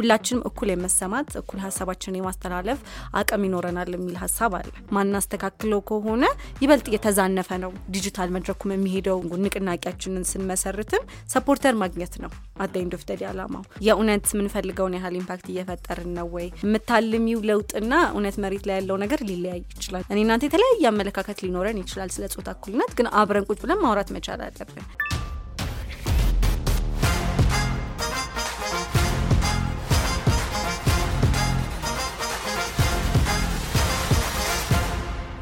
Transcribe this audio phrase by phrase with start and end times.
[0.00, 2.78] ሁላችንም እኩል የመሰማት እኩል ሀሳባችንን የማስተላለፍ
[3.20, 6.24] አቅም ይኖረናል የሚል ሀሳብ አለ። ማናስተካክለው ከሆነ
[6.62, 11.02] ይበልጥ የተዛነፈ ነው ዲጂታል መድረኩም የሚሄደው። ንቅናቄያችንን ስንመሰርትም
[11.32, 12.30] supporter ማግኘት ነው
[12.60, 16.46] at the end of the day አላማው። የእውነት የምንፈልገውን ያህል impact እየፈጠርን ነው ወይ?
[16.64, 22.10] የምታልሚው ለውጥና እውነት መሬት ላይ ያለው ነገር ሊለያይ ይችላል። እኔ እናንተ የተለያየ አመለካከት ሊኖረን ይችላል
[22.16, 24.86] ስለ ጾታ እኩልነት፣ ግን አብረን ቁጭ ብለን ማውራት መቻል አለብን።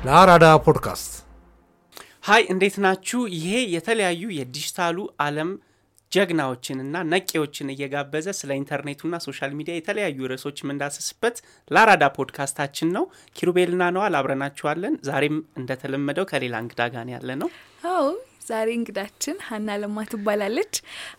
[0.07, 1.12] ለአራዳ ፖድካስት
[2.28, 3.20] Hi እንዴት ናችሁ?
[3.37, 5.51] ይሄ የተለያዩ የዲጂታሉ ዓለም
[6.12, 11.37] ጀግናዎችንና ነቄዎችን እየጋበዘ ስለ ኢንተርኔቱና social media የተለያዩ ርዕሶች የምንዳስስበት
[11.70, 13.05] ለአራዳ ፖድካስታችን ነው።
[13.37, 17.51] ኪሩቤልና ነዋል አብረናችኋለን። ዛሬም እንደተለመደው ከሌላ እንግዳ ጋር ያለ ነው።
[17.92, 18.06] አዎ
[18.48, 20.75] ዛሬ እንግዳችን ሀና ለማ ትባላለች።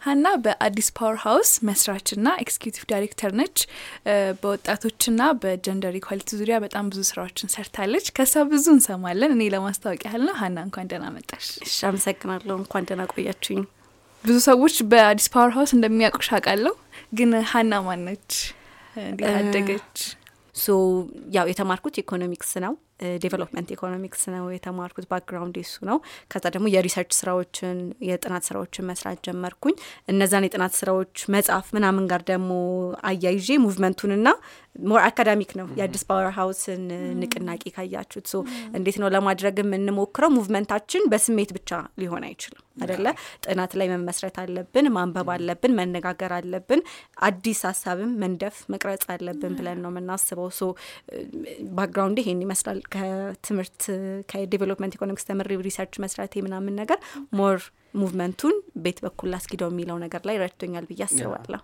[0.05, 3.57] ሀና በአዲስ ፓወር ሀውስ መስራችና executive director ነች።
[4.41, 10.23] በወጣቶችና በ gender equality ዙሪያ በጣም ብዙ ስራዎችን ሰርታለች። ከሷ ብዙ እንሰማለን። እኔ ለማስታወቅ ያህል
[10.29, 13.63] ነው። ሀና እንኳን ደህና መጣሽ። እሺ፣ አመሰግናለሁ። እንኳን ደህና ቆያችሁኝ።
[14.23, 16.73] ብዙ ሰዎች በአዲስ ፓወር ሀውስ እንደሚያውቁሽ አውቃለሁ።
[17.13, 18.31] ግን ሀና ማነች?
[19.03, 19.97] እንዴት አደገች?
[20.55, 20.67] So
[21.35, 22.73] ያው የተማርኩት ኢኮኖሚክስ ነው
[23.23, 25.97] development economics ነው የተማርኩት። background ኤ እሱ ነው።
[26.31, 27.77] ከዛ ደግሞ የ research ስራዎችን
[28.09, 29.75] የጥናት ስራዎችን መስራት ጀመርኩኝ።
[30.09, 32.51] እነዛን የጥናት ስራዎች መጽሐፍ ምናምን ጋር ደግሞ
[33.09, 34.27] አያይዤ movement ኡንና
[34.85, 36.83] more academic ነው የአዲስ ፓወር ሀውስን
[37.19, 38.37] ንቅናቄ ካያችሁት። So
[38.77, 40.29] እንዴት ነው ለማድረግ የምንሞክረው?
[40.35, 43.07] movement ኣችን በስሜት ብቻ ሊሆን አይችልም አደለ?
[43.45, 46.81] ጥናት ላይ መመስረት አለብን፣ ማንበብ አለብን፣ መነጋገር አለብን፣
[47.21, 50.69] አዲስ ሀሳብም መንደፍ መቅረጽ አለብን ብለን ነው የምናስበው። So
[51.73, 53.81] background ይሄን ይመስላል። ከትምህርት
[54.31, 56.99] ከ development economics ተምሬ research መስራት ምናምን ነገር
[57.39, 57.57] more
[57.93, 61.59] movement ኡን ቤት በኩል ላስኪደው የሚለው ነገር ላይ ረድቶኛል ብዬ አስባለሁ።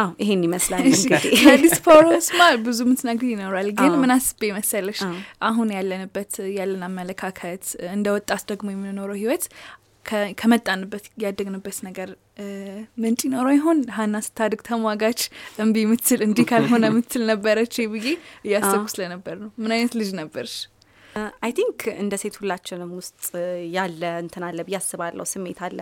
[0.00, 5.00] አዎ ይሄን ይመስላል እንግዲህ አዲስ ፓወር ሀውስ ማ ብዙ ምትነግሪ ይኖራል። ግን ምን አስቤ መሰለሽ
[5.48, 9.44] አሁን ያለንበት ያለን አመለካከት እንደ ወጣት ደግሞ የምንኖረው ህይወት
[10.40, 12.08] ከመጣንበት ያደግንበት ነገር
[13.02, 13.78] ምንጭ ይኖረው ይሆን?
[13.96, 15.20] ሀና ስታድግ ተሟጋች
[15.62, 18.06] እምቢ ምትል እንዲህ ካልሆነ ምትል ነበረች ብዬ
[18.46, 20.54] እያሰብኩ ስለነበር ነው። ምን አይነት ልጅ ነበርሽ?
[21.40, 23.22] I think እንደ ሴት ሁላችንም ውስጥ
[23.74, 25.78] ያለ እንትን አለ ብዬ አስባለሁ። ስሜት አለ።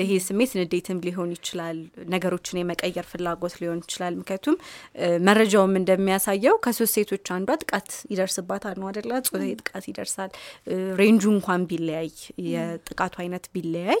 [0.00, 1.78] ይሄ ስሜት ንዴትም ሊሆን ይችላል፣
[2.14, 4.56] ነገሮችን የመቀየር ፍላጎት ሊሆን ይችላል። ምክንያቱም
[5.28, 9.10] መረጃውም እንደሚያሳየው ከሶስት ሴቶች አንዷ ጥቃት ይደርስባታል ነው አደለ?
[9.26, 10.30] ጾታዊ ጥቃት ይደርሳል።
[11.00, 12.10] range ኡ እንኳን ቢለያይ፣
[12.48, 14.00] የጥቃቱ አይነት ቢለያይ፣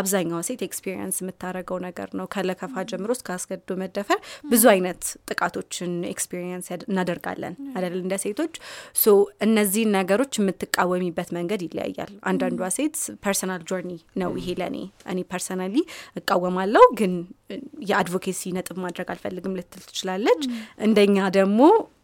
[0.00, 6.66] አብዛኛው ሴት experience የምታደርገው ነገር ነው። ከለከፋ ጀምሮ እስከ አስገድዶ መደፈር ብዙ አይነት ጥቃቶችን experience
[6.88, 7.94] እናደርጋለን አደል?
[8.00, 8.54] እንደ ሴቶች
[9.48, 13.90] እነዚህ ነገሮች የምትቃወሚበት መንገድ ይለያያል። አንዳንዷ ሴት personal journey
[14.20, 14.76] ነው ይሄ ለእኔ
[15.12, 15.76] እኔ personally
[16.20, 17.14] እቃወማለሁ፣ ግን
[17.88, 20.42] የ advocacy ነጥብ ማድረግ አልፈልግም ልትል ትችላለች።
[20.80, 21.60] እንደኛ ደግሞ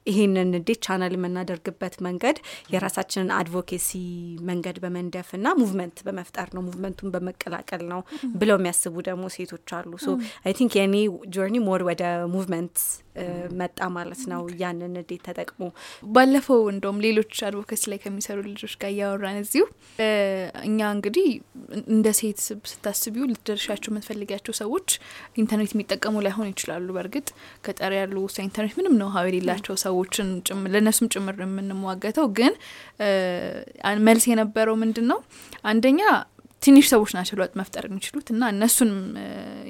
[0.06, 2.36] ይሄንን እንዴት ቻናል የምናደርግበት መንገድ
[2.74, 3.90] የራሳችንን advocacy
[4.48, 8.00] መንገድ በመንደፍ እና movement በመፍጠር ነው፣ movement ኡን በመቀላቀል ነው
[8.40, 10.10] ብለው የሚያስቡ ደግሞ ሴቶች አሉ። So
[10.44, 10.96] I think የኔ
[11.34, 12.02] journey more ወደ
[12.34, 12.76] movement
[13.58, 15.60] መጣ ማለት ነው። ያንን እንዴት ተጠቅሞ
[16.14, 19.64] ባለፈው እንደውም ሌሎች advocacy ላይ ከሚሰሩ ልጆች ጋር እያወራን እዚሁ
[20.64, 21.28] እኛ እንግዲህ
[21.94, 22.38] እንደ ሴት
[22.72, 24.88] ስታስቢው ልትደርሻቸው የምትፈልጊያቸው ሰዎች
[25.40, 27.28] ኢንተርኔት የሚጠቀሙ ላይሆን ይችላሉ። በእርግጥ
[27.66, 30.28] ገጠር ያሉ ኢንተርኔት ምንም know-how የሌላቸው ሰዎችን
[30.72, 32.52] ለእነሱም ጭምር የምንሟገተው ግን
[34.06, 35.18] መልስ የነበረው ምንድን ነው
[35.70, 36.00] አንደኛ
[36.62, 38.90] ትንሽ ሰዎች ናቸው ለውጥ መፍጠር የሚችሉት እና እነሱን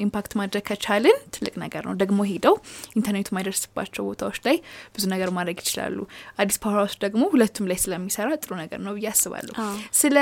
[0.04, 2.54] impact ማድረግ ከቻልን ትልቅ ነገር ነው። ደግሞ ሄደው
[2.98, 4.56] ኢንተርኔቱ ማይደርስባቸው ቦታዎች ላይ
[4.94, 5.98] ብዙ ነገር ማድረግ ይችላሉ።
[6.38, 9.54] አዲስ ፓወር ደግሞ ሁለቱም ላይ ስለሚሰራ ጥሩ ነገር ነው ብዬ አስባለሁ።
[10.00, 10.16] ስለ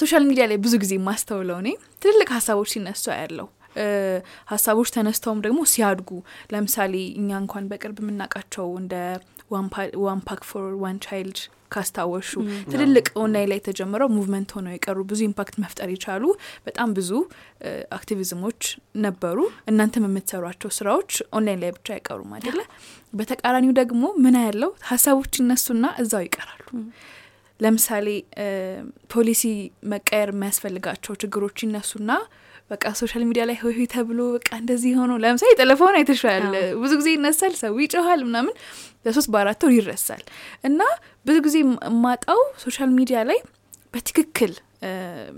[0.00, 1.70] social media ላይ ብዙ ጊዜ የማስተውለው እኔ
[2.02, 3.48] ትልልቅ ሀሳቦች ሲነሱ ያለው
[4.52, 6.10] ሀሳቦች ተነስተውም ደግሞ ሲያድጉ
[6.54, 8.94] ለምሳሌ እኛ እንኳን በቅርብ የምናውቃቸው እንደ
[10.04, 11.40] One Pack For One Child
[11.72, 12.30] ካስታወሽ
[12.72, 16.24] ትልልቅ ኦንላይን ላይ የተጀመረው movement ሆነው የቀሩ ብዙ impact መፍጠር የቻሉ
[16.66, 17.10] በጣም ብዙ
[17.96, 18.60] activism ኦች
[19.04, 19.38] ነበሩ።
[19.70, 22.60] እናንተም የምትሰሯቸው ስራዎች ኦንላይን ላይ ብቻ አይቀሩም አይደለ?
[23.12, 26.66] በተቃራኒው ደግሞ ምን ያለው ሀሳቦች ይነሱና እዛው ይቀራሉ።
[27.60, 28.06] ለምሳሌ
[29.12, 29.42] ፖሊሲ
[29.90, 32.10] መቀየር የሚያስፈልጋቸው ችግሮች ይነሱና
[32.70, 36.44] በቃ social media ላይ ሆይ ተብሎ በቃ እንደዚህ ሆኖ ለምሳሌ ጠለፈውን አይተሻል።
[36.82, 38.54] ብዙ ጊዜ ይነሳል፣ ሰው ይጮሃል ምናምን
[39.04, 40.22] በሶስት በአራት ወር ይረሳል።
[40.68, 40.80] እና
[41.26, 43.40] ብዙ ጊዜ የማጣው social media ላይ
[43.94, 44.54] በትክክል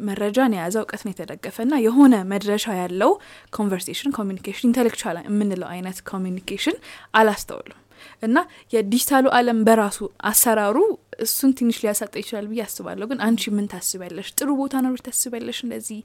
[0.07, 3.11] መረጃን የያዘ እውቀትን የተደገፈ ና የሆነ መድረሻ ያለው
[3.57, 6.77] conversation communication intellectual የምንለው አይነት communication
[7.15, 7.81] አላስተውልም።
[8.23, 8.39] እና
[8.73, 9.99] የዲጂታሉ ዓለም በራሱ
[10.31, 10.77] አሰራሩ
[11.25, 14.29] እሱን ትንሽ ሊያሳጣ ይችላል ብዬ አስባለሁ። ግን አንቺ ምን ታስቢያለሽ?
[14.39, 15.59] ጥሩ ቦታ ነው ታስቢያለሽ?
[15.67, 16.01] እንደዚህ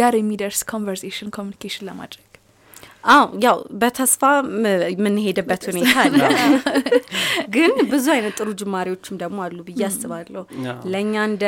[0.00, 2.26] ዳር የሚደርስ conversation communication ለማድረግ
[3.10, 4.22] አዎ ያው በተስፋ
[4.54, 6.18] ም- የምንሄድበት ሁኔታ አለ።
[7.54, 10.42] ግን ብዙ አይነት ጥሩ ጅማሬዎችም ደግሞ አሉ ብዬ አስባለሁ።
[10.92, 11.44] ለእኛ እንደ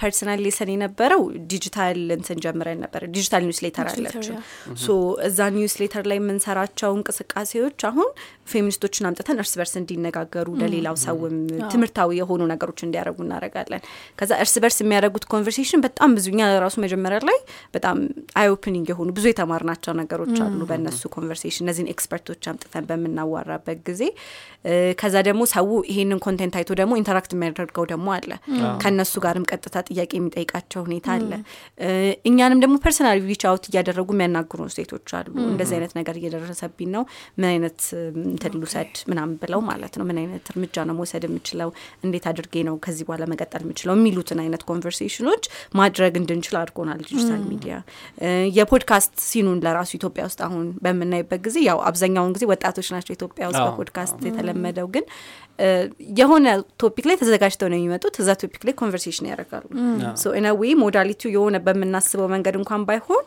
[0.00, 1.22] personal lesson የነበረው
[1.52, 4.36] ዲጂታል እንትን ጀምረን ነበረ። digital newsletter newsletter፣ አለችው።
[4.78, 4.96] so
[5.28, 8.10] እዛ newsletter ላይ የምንሰራቸው እንቅስቃሴዎች አሁን
[8.46, 11.36] ፌሚኒስቶችን አምጥተን እርስ በርስ እንዲነጋገሩ ለሌላው ሰውም
[11.72, 13.82] ትምህርታዊ የሆኑ ነገሮች እንዲያደርጉ እናደርጋለን።
[14.18, 17.38] ከዛ እርስ በርስ የሚያደርጉት conversation በጣም ብዙ እኛ ራሱ መጀመሪያ ላይ
[17.76, 17.98] በጣም
[18.40, 24.02] eye opening የሆኑ ብዙ የተማርናቸው ነገሮች አሉ በእነሱ conversation እነዚህን expert ኦች አምጥተን በምናዋራበት ጊዜ።
[25.00, 28.30] ከዛ ደግሞ ሰው ይሄንን content አይቶ ደግሞ interact የሚያደርገው ደግሞ አለ።
[28.82, 31.30] ከእነሱ ጋርም ቀጥታ ጥያቄ የሚጠይቃቸው ሁኔታ አለ።
[32.30, 34.44] እኛንም ደግሞ personal reach out እያደረጉ የሚያናግሩ
[34.76, 37.04] ሴቶች አሉ። እንደዚህ አይነት ነገር እየደረሰብኝ ነው።
[37.36, 37.80] ምን አይነት
[38.36, 41.70] እንትን ልውሰድ ምናምን ብለው ማለት ነው። ምን አይነት እርምጃ ነው መውሰድ የምችለው?
[42.04, 43.94] እንዴት አድርጌ ነው ከዚህ በኋላ መቀጠል የምችለው?
[43.98, 45.44] የሚሉትን አይነት conversation ኦች
[45.76, 47.74] ማድረግ እንድንችል አድርጎናል digital media።
[48.56, 53.12] የ podcast scene ኡን ለራሱ ኢትዮጵያ ውስጥ አሁን በምናይበት ጊዜ ያው አብዛኛውን ጊዜ ወጣቶች ናቸው
[53.16, 55.04] ኢትዮጵያ ውስጥ በፖድካስት የተለመደው ግን
[56.18, 56.46] የሆነ
[56.80, 59.64] topic ላይ ተዘጋጅተው ነው የሚመጡት። እዛ topic ላይ conversation ያደርጋሉ።
[60.20, 63.24] so in way modality ው የሆነ በምናስበው መንገድ እንኳን ባይሆን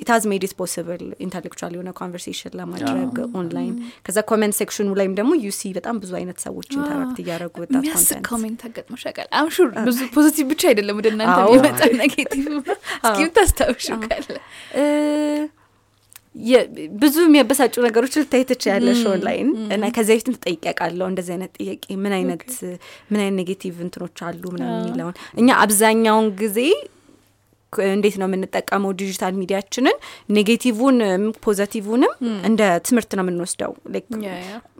[0.00, 3.74] it has made it possible intellectual የሆነ conversation ለማድረግ ኦንላይን
[4.06, 7.76] ከዛ comment section ኡ ላይም ደግሞ you see በጣም ብዙ አይነት ሰዎች interact እያደረጉ ወጣት
[7.78, 9.28] የሚያስቅ content comment አጋጥሞሽ ያውቃል?
[9.40, 12.44] I'm sure ብዙ positive ብቻ አይደለም ወደ እናንተ አዎ። የሚመጣው negative
[13.02, 14.28] እስኪ ታስታውሹ ካለ
[17.00, 22.14] ብዙ የሚያበሳጩ ነገሮች ልታይ ትችያለሽ ኦንላይን እና ከዚያ በፊትም ትጠይቅ ያውቃለሁ እንደዚህ አይነት ጥያቄ ምን
[22.18, 22.44] አይነት
[23.10, 26.58] ምን አይነት negative እንትኖች አሉ ምናምን የሚለውን እኛ አብዛኛውን ጊዜ
[27.90, 29.96] እንዴት ነው የምንጠቀመው digital media ኣችንን?
[30.36, 32.12] negative ንም positive ንም
[32.48, 33.72] እንደ ትምህርት ነው የምንወስደው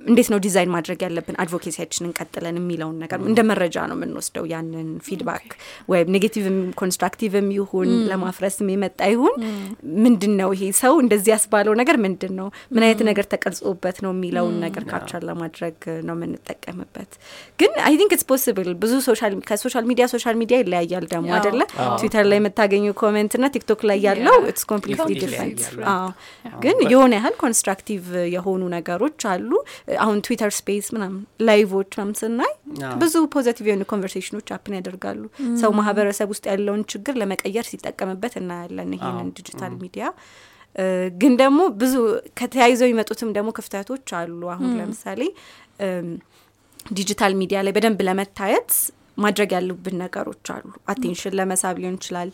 [0.07, 1.37] እንዴት ነው ዲዛይን ማድረግ ያለብን?
[1.43, 5.49] advocacy ያችንን ቀጥለን የሚለውን ነገር እንደ መረጃ ነው የምንወስደው ያንን feedback።
[5.91, 9.35] ወይም negative ም constructive ም ይሁን ለማፍረስም የመጣ ይሁን
[10.05, 14.57] ምንድን ነው ይሄ ሰው እንደዚህ ያስባለው ነገር ምንድን ነው ምን አይነት ነገር ተቀርጾበት ነው የሚለውን
[14.65, 15.77] ነገር capture ለማድረግ
[16.09, 17.11] ነው የምንጠቀምበት።
[17.59, 21.61] ግን I think it's possible ብዙ social ከ social media social media ይለያያል ደግሞ አደለ
[21.99, 24.37] ትዊተር ላይ የምታገኙ comment ና ቲክቶክ ላይ ያለው.
[24.51, 25.61] It's completely different
[26.65, 28.05] ግን የሆነ ያህል constructive
[28.35, 29.51] የሆኑ ነገሮች አሉ
[29.99, 32.53] አሁን Twitter Space ምናምን live ኦች ምናምን ስናይ
[33.03, 35.23] ብዙ positive የሆኑ conversation ኦች open ያደርጋሉ።
[35.63, 40.07] ሰው ማህበረሰብ ውስጥ ያለውን ችግር ለመቀየር ሲጠቀምበት እናያለን ይሄንን digital media።
[41.21, 41.95] ግን ደግሞ ብዙ
[42.39, 45.21] ከተያይዘው የሚመጡትም ደግሞ ክፍተቶች አሉ። አሁን ለምሳሌ
[46.93, 48.71] digital media ላይ በደንብ ለመታየት
[49.19, 52.31] ማድረግ ያሉብን ነገሮች አሉ። attention ለመሳብ ሊሆን ይችላል።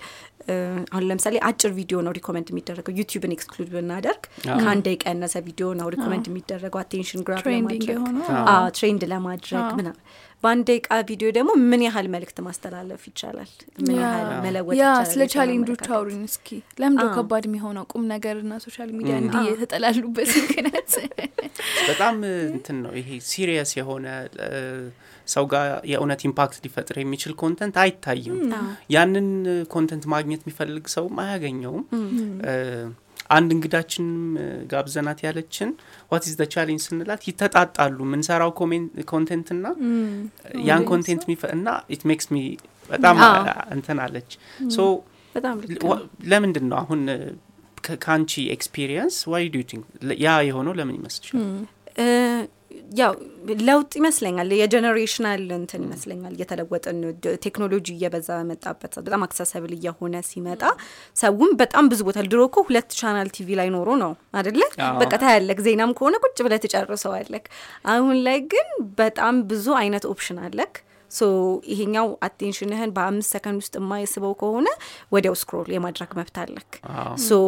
[0.92, 4.22] አሁን ለምሳሌ አጭር ቪዲዮ ነው recommend የሚደረገው። ዩቲዩብን exclude ብናደርግ
[4.56, 8.18] ከአንድ ደቂቃ ያነሰ ቪዲዮ ነው recommend የሚደረገው። attention grab ለማድረግ የሆነ
[8.52, 10.00] አዎ። trend ለማድረግ ምናምን
[10.42, 13.50] በአንድ ደቂቃ ቪዲዮ ደግሞ ምን ያህል መልእክት ማስተላለፍ ይችላል
[13.80, 15.06] ምን ያህል መለወጥ ይቻላል?
[15.12, 15.84] ስለ challenge ኦች?
[15.96, 16.48] አውሪን እስኪ።
[16.80, 17.84] ለምንድነው ከባድ የሚሆነው?
[17.92, 20.90] ቁም ነገርና social media እንዲህ የተጠላሉበት ምክንያት?
[21.88, 22.16] በጣም
[22.50, 24.06] እንትን ነው ይሄ serious የሆነ
[25.28, 28.38] ሰው ጋር የእውነት impact ሊፈጥር የሚችል content አይታይም።
[28.94, 29.28] ያንን
[29.72, 31.84] content ማግኘት የሚፈልግ ሰውም አያገኘውም።
[33.30, 35.70] አንድ እንግዳችንም እ, ጋብዘናት ያለችን
[36.12, 38.50] what is the challenge ስንላት ይተጣጣሉ የምንሰራው
[39.10, 39.74] content ና
[40.68, 42.38] ያን content እና it makes me
[42.90, 43.18] በጣም
[43.76, 44.30] እንትን አለች።
[44.70, 44.80] so
[46.30, 47.02] ለምንድን ነው አሁን
[47.98, 49.84] ከአንቺ experience why do think
[50.20, 51.38] ያ የሆነው ለምን ይመስልሻል?
[52.90, 53.12] ያው
[53.62, 56.98] ለውጥ ይመስለኛል የ generational እንትን ይመስለኛል እየተለወጥን
[57.44, 60.62] ቴክኖሎጂ እየበዛ መጣበት በጣም accessible እየሆነ ሲመጣ
[61.16, 64.62] ሰውም በጣም ብዙ ቦታ ድሮ እኮ ሁለት channel TV ላይ ኖሮ ነው አደለ
[65.02, 67.46] በቃ ታያለክ ዜናም ከሆነ ቁጭ ብለ ትጨርሰዋለክ
[67.92, 68.68] አሁን ላይ ግን
[69.00, 70.74] በጣም ብዙ አይነት option አለክ።
[71.10, 71.22] so
[71.72, 74.68] ይሄኛው attention ህን በአምስት ሰከንድ ውስጥ የማይስበው ከሆነ
[75.12, 76.70] ወዲያው scroll የማድረግ መብት አለክ።
[77.26, 77.38] so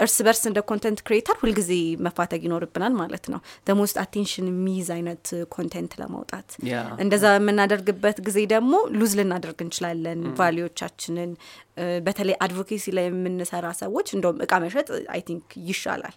[0.00, 1.72] እርስ በርስ እንደ content creator ሁልጊዜ
[2.04, 6.48] መፋተግ ይኖርብናል ማለት ነው። the most attention የሚይዝ አይነት content ለማውጣት
[7.02, 11.30] እንደዛ የምናደርግበት ጊዜ ደግሞ lose ልናደርግ እንችላለን value ዎቻችንን
[11.76, 16.14] እ፣ በተለይ advocacy ላይ የምንሰራ ሰዎች እንደውም እቃ መሸጥ I think ይሻላል?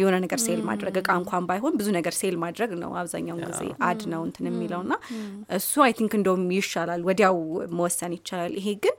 [0.00, 4.02] የሆነ ነገር sell ማድረግ እቃ እንኳን ባይሆን ብዙ ነገር sell ማድረግ ነው አብዛኛውን ጊዜ ad
[4.12, 4.96] ነው እንትን የሚለው ና
[5.58, 7.38] እሱ I think እንደውም ይሻላል። ወዲያው
[7.76, 8.96] መወሰን ይቻላል። ይሄ ግን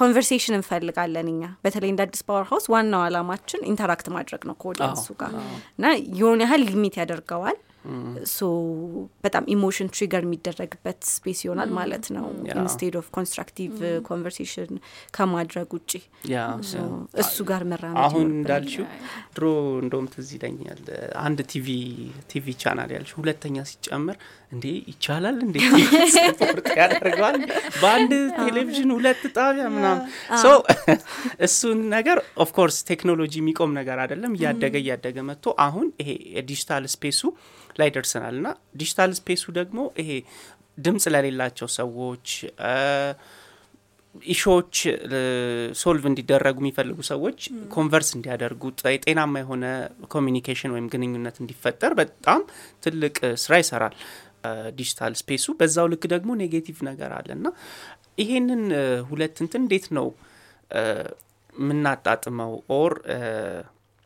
[0.00, 4.98] conversation እንፈልጋለን እኛ። በተለይ እንደ አዲስ ፓወር ሀውስ ዋናው አላማችን interact ማድረግ ነው ከ audience
[4.98, 5.32] ኡ ጋር።
[5.76, 5.86] እና
[6.18, 7.58] የሆነ ያህል limit ያደርገዋል
[8.30, 8.48] so
[9.24, 13.74] በጣም emotion trigger የሚደረግበት space ይሆናል ማለት ነው። instead of constructive
[14.08, 14.72] conversation
[15.16, 15.92] ከማድረግ ውጭ
[17.22, 18.86] እሱ ጋር መራመድ አሁን እንዳልሽው
[19.36, 19.44] ድሮ
[19.82, 20.82] እንደውም ትዝ ይለኛል
[21.22, 21.68] አንድ ቲቪ
[22.30, 24.18] ቲቪ ቻናል ያልሽ ሁለተኛ ሲጨምር
[24.52, 25.56] እንዴ ይቻላል እንዴ?
[26.14, 27.36] support ያደርገዋል
[27.80, 30.02] በአንድ ቴሌቪዥን ሁለት ጣቢያ ምናምን
[30.42, 30.46] so
[31.46, 36.86] እሱን ነገር of course ቴክኖሎጂ የሚቆም ነገር አይደለም። እያደገ እያደገ መጥቶ አሁን ይሄ የ digital
[36.94, 37.20] space ኡ
[37.76, 38.48] ላይ ደርሰናል። እና
[38.80, 40.10] digital space ኡ ደግሞ ይሄ
[40.78, 42.26] ድምፅ ለሌላቸው ሰዎች
[44.28, 44.74] issue
[45.80, 47.38] ዎች solve እንዲደረጉ የሚፈልጉ ሰዎች
[47.74, 48.62] converse እንዲያደርጉ
[49.04, 49.64] ጤናማ የሆነ
[50.14, 52.40] communication ወይም ግንኙነት እንዲፈጠር በጣም
[52.82, 53.94] ትልቅ ስራ ይሰራል።
[54.76, 57.46] digital space ኡ። በዛው ልክ ደግሞ negative ነገር አለ። እና
[58.18, 58.62] ይሄንን
[59.10, 60.06] ሁለት እንትን እንዴት ነው
[61.54, 62.52] የምናጣጥመው?
[62.76, 62.92] or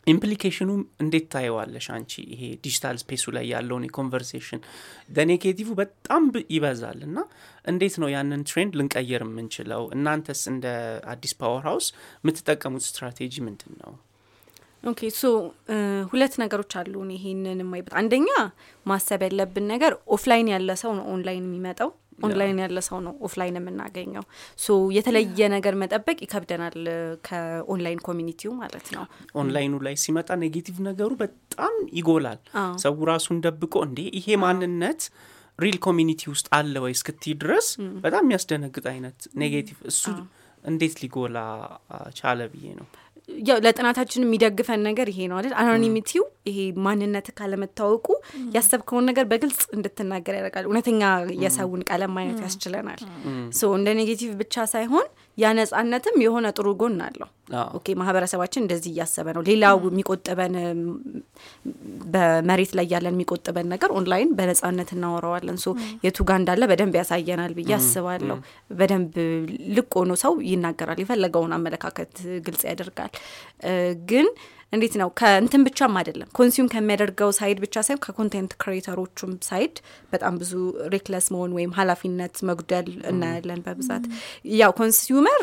[0.07, 0.71] implication ኡ
[1.03, 2.13] እንዴት ታየዋለሽ አንቺ?
[2.33, 4.61] ይሄ digital space ኡ ላይ ያለውን የ conversation
[5.31, 6.23] negative በጣም
[6.55, 7.19] ይበዛል እና
[7.65, 9.85] እንዴት ነው ያንን trend ልንቀይር የምንችለው?
[9.97, 10.67] እናንተስ እንደ
[11.13, 11.89] አዲስ ፓወር ሀውስ
[12.23, 13.93] የምትጠቀሙት ስትራቴጂ ምንድን ነው?
[14.85, 15.25] okay so
[16.11, 18.29] ሁለት ነገሮች አሉ እኔ ይሄንን የማይበት አንደኛ
[18.87, 24.25] ማሰብ ያለብን ነገር offline ያለ ሰው ነው ኦንላይን የሚመጣው ኦንላይን ያለ ሰው ነው offline የምናገኘው።
[24.59, 26.77] so የተለየ ነገር መጠበቅ ይከብደናል
[27.29, 29.05] ከ online community ው ማለት ነው።
[29.41, 32.41] ኦንላይኑ ላይ ሲመጣ negative ነገሩ በጣም ይጎላል።
[32.85, 35.03] ሰው ራሱን ደብቆ እንዴ ይሄ ማንነት
[35.59, 37.67] real community ውስጥ አለ ወይ እስክትይ ድረስ
[38.05, 40.03] በጣም የሚያስደነግጥ አይነት negative እሱ
[40.65, 41.39] እንዴት ሊጎላ
[42.19, 42.87] ቻለ ብዬ ነው።
[43.45, 45.55] ያው ለጥናታችን የሚደግፈን ነገር ይሄ ነው አይደል?
[45.61, 48.07] anonymity ው ይሄ ማንነት ካለመታወቁ
[48.57, 51.03] ያሰብከውን ነገር በግልጽ እንድትናገር ያደርጋል። እውነተኛ
[51.43, 53.01] የሰውን ቀለም ማየት ያስችለናል።
[53.59, 55.07] so እንደ negative ብቻ ሳይሆን
[55.39, 57.29] ያ ነጻነትም የሆነ ጥሩ ጎን አለው።
[57.77, 60.55] okay ማህበረሰባችን እንደዚህ እያሰበ ነው። ሌላው የሚቆጥበን
[62.15, 65.69] በመሬት ላይ ያለን የሚቆጥበን ነገር ኦንላይን በነጻነት እናወራዋለን። so
[66.07, 68.37] የቱ ጋር እንዳለ በደንብ ያሳየናል ብዬ አስባለሁ።
[68.73, 69.15] በደንብ
[69.77, 72.15] ልቅ ሆኖ ሰው ይናገራል። የፈለገውን አመለካከት
[72.47, 73.13] ግልጽ ያደርጋል።
[74.11, 74.29] ግን
[74.75, 75.09] እንዴት ነው?
[75.19, 79.75] ከእንትን ብቻም አይደለም። consume ከሚያደርገው side ብቻ ሳይሆን ከ content creator ኦቹም side
[80.13, 80.53] በጣም ብዙ
[80.95, 84.07] reckless መሆን ወይም ኃላፊነት መጉደል እናያለን በብዛት።
[84.55, 85.43] ያው consumer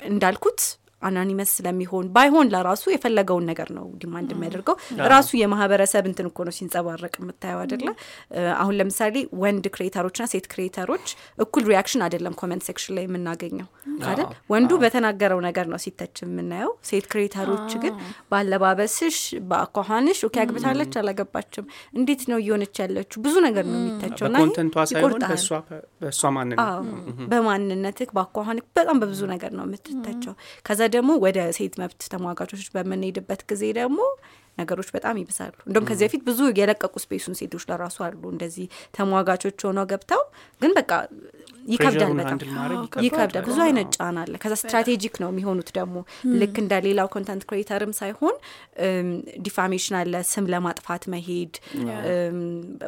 [0.00, 0.60] እንዳልኩት
[1.02, 4.76] anonymous ስለሚሆን ባይሆን ለራሱ የፈለገውን ነገር ነው demand የሚያደርገው።
[5.12, 7.88] ራሱ የማህበረሰብ እንትን እኮ ነው ሲንጸባረቅ የምታየው አይደለ?
[8.60, 11.06] አሁን ለምሳሌ ወንድ creator ኦችና ሴት creator ኦች
[11.44, 13.68] እኩል reaction አይደለም comment section ላይ የምናገኘው
[14.08, 14.26] አይደል?
[14.52, 17.94] ወንዱ በተናገረው ነገር ነው ሲተች የምናየው። ሴት creator ኦች ግን
[18.32, 19.18] በአለባበስሽ
[19.50, 21.64] በአኳኋንሽ okay አግብታለች አላገባችም
[21.98, 24.52] እንዴት ነው እየሆነች ያለችው ብዙ ነገር ነው የሚተቸው ሳይሆን
[24.94, 25.38] ይቆርጣል።
[27.30, 30.34] በማንነትህ በአኳኋንህ በጣም በብዙ ነገር ነው የምትተቸው
[30.66, 33.98] ከዛ ደግሞ ወደ ሴት መብት ተሟጋቾች በምንሄድበት ጊዜ ደግሞ
[34.60, 39.60] ነገሮች በጣም ይብሳሉ እንደውም ከዚህ በፊት ብዙ የለቀቁ space ኡን ሴቶች ለራሱ አሉ እንደዚህ ተሟጋቾች
[39.68, 40.22] ሆነው ገብተው
[40.60, 40.92] ግን በቃ
[41.66, 42.38] ይከብዳል በጣም
[43.04, 45.96] ይከብዳል። ብዙ አይነት ጫና አለ። ከዛ strategic ነው የሚሆኑት ደግሞ።
[46.40, 48.34] ልክ እንደ ሌላው content creator ም ሳይሆን
[49.46, 51.52] defamation አለ ስም ለማጥፋት መሄድ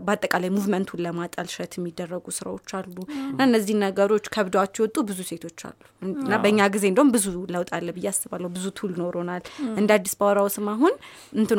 [0.03, 2.97] በአጠቃላይ movement ኡን ለማጠልሸት የሚደረጉ ስራዎች አሉ።
[3.33, 5.79] እና እነዚህ ነገሮች ከብዷቸው የወጡ ብዙ ሴቶች አሉ።
[6.23, 9.43] እና በእኛ ጊዜ እንደውም ብዙ ለውጥ አለ ብዬ አስባለሁ። ብዙ tool ኖሮናል።
[9.81, 10.95] እንደ አዲስ ፓወር ሀውስም አሁን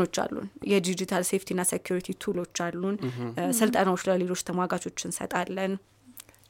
[0.05, 2.95] እንትኖች አሉን። የ digital safety ና security tool ኦች አሉን።
[3.59, 5.73] ስልጠናዎች ለሌሎች ተሟጋቾች እንሰጣለን።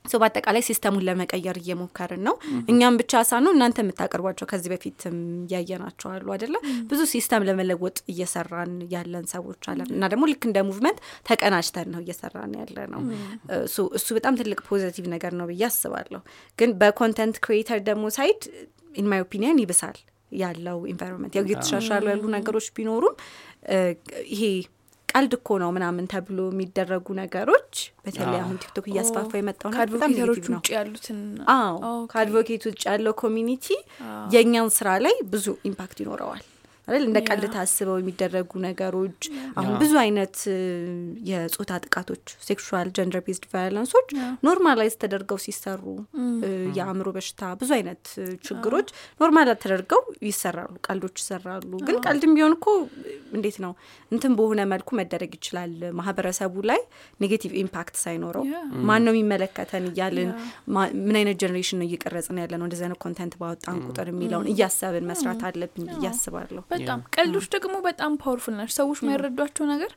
[0.06, 2.34] so በአጠቃላይ system ኡን ለመቀየር እየሞከርን ነው።
[2.72, 5.16] እኛም ብቻ ሳንሆን እናንተ የምታቀርቧቸው ከዚህ በፊትም
[5.54, 6.56] ያየናቸው አሉ አደለ
[6.90, 12.54] ብዙ system ለመለወጥ እየሰራን ያለን ሰዎች አለን። እና ደግሞ ልክ እንደ movement ተቀናጅተን ነው እየሰራን
[12.62, 13.02] ያለ ነው
[13.70, 16.22] so እሱ በጣም ትልቅ positive ነገር ነው ብዬ አስባለሁ።
[16.60, 18.42] ግን በ content creator ደግሞ side
[18.94, 20.00] in my opinion ይብሳል
[20.42, 23.16] ያለው environment ያው እየተሻሻሉ ያሉ ነገሮች ቢኖሩም
[24.34, 24.44] ይሄ
[25.10, 27.74] ቀልድ እኮ ነው ምናምን ተብሎ የሚደረጉ ነገሮች
[28.06, 31.20] በተለይ አሁን ቲክቶክ እያስፋፋ የመጣው ከ advocator ኦች ውጭ ያሉትን
[32.14, 33.68] ከ advocate ውጭ ያለው community
[34.36, 36.44] የእኛን ስራ ላይ ብዙ impact ይኖረዋል
[36.88, 37.04] አይደል?
[37.08, 39.22] እንደ ቀልድ ታስበው የሚደረጉ ነገሮች።
[39.58, 40.38] አሁን ብዙ አይነት
[41.30, 44.10] የጾታ ጥቃቶች sexual gender based violence ኦች
[44.48, 45.84] normalize ተደርገው ሲሰሩ
[46.78, 48.04] የአእምሮ በሽታ ብዙ አይነት
[48.48, 48.88] ችግሮች
[49.22, 49.32] normal
[49.64, 50.52] ተደርገው ይሰራሉ
[50.88, 52.68] ቀልዶች ይሰራሉ። ግን ቀልድም ቢሆን እኮ
[53.34, 53.72] እንዴት ነው?
[54.12, 56.32] እንትን በሆነ መልኩ መደረግ ይችላል። ማህበረሰቡ
[56.70, 56.82] ላይ
[57.20, 58.44] negative impact ሳይኖረው
[58.88, 60.30] ማን ነው የሚመለከተን እያልን
[60.74, 65.08] ማ- ምን አይነት generation ነው እየቀረጽን ያለ ነው እንደዚህ አይነት content ባወጣን ቁጥር የሚለውን እያሰብን
[65.10, 69.92] መስራት አለብን ብዬ አስባለሁ በጣም ቀልዶች ደግሞ በጣም powerful ናቸው። ሰዎች የማይረዷቸው ነገር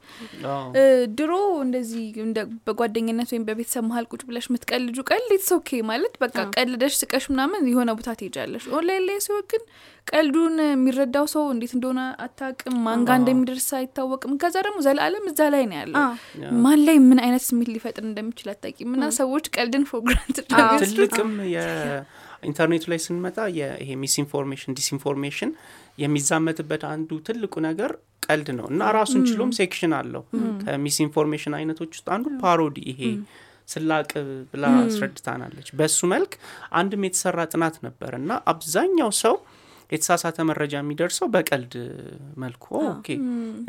[1.18, 1.32] ድሮ
[1.66, 5.24] እንደዚህ እንደ በጓደኝነት ወይም በቤተሰብ መሀል ቁጭ ብለሽ የምትቀልጁ ቀልድ
[5.56, 9.62] okay ማለት በቃ ቀልደሽ ስቀሽ ምናምን የሆነ ቦታ ትሄጃለሽ። ኦንላይን ላይ ሲሆን ግን
[10.06, 15.40] ቀልዱን የሚረዳው ሰው እንዴት እንደሆነ አታውቅም፣ ማን ጋ አዎ። እንደሚደርስ አይታወቅም። ከዛ ደግሞ ዘላለም እዛ
[15.54, 15.96] ላይ ነው ያለው።
[16.64, 20.38] ማን ላይ ምን አይነት ስሜት ሊፈጥር እንደሚችል አታውቂም። እና ሰዎች ቀልድን የሚወስዱት።
[20.84, 21.32] ትልቅም
[22.46, 23.36] የኢንተርኔቱ ላይ ስንመጣ
[23.80, 25.50] ይሄ misinformation disinformation
[26.02, 27.92] የሚዛመትበት አንዱ ትልቁ ነገር
[28.26, 30.22] ቀልድ ነው እና ራሱን ችሎም section አለው።
[30.62, 33.02] ከ misinformation አይነቶች ውስጥ አንዱ parody ይሄ
[33.68, 34.10] ስላቅ
[34.50, 36.32] ብላ አስረድታናለች። በሱ መልክ
[36.80, 39.36] አንድም የተሰራ ጥናት ነበር እና አብዛኛው ሰው
[39.92, 41.74] የተሳሳተ መረጃ የሚደርሰው በቀልድ
[42.42, 43.08] መልኩ okay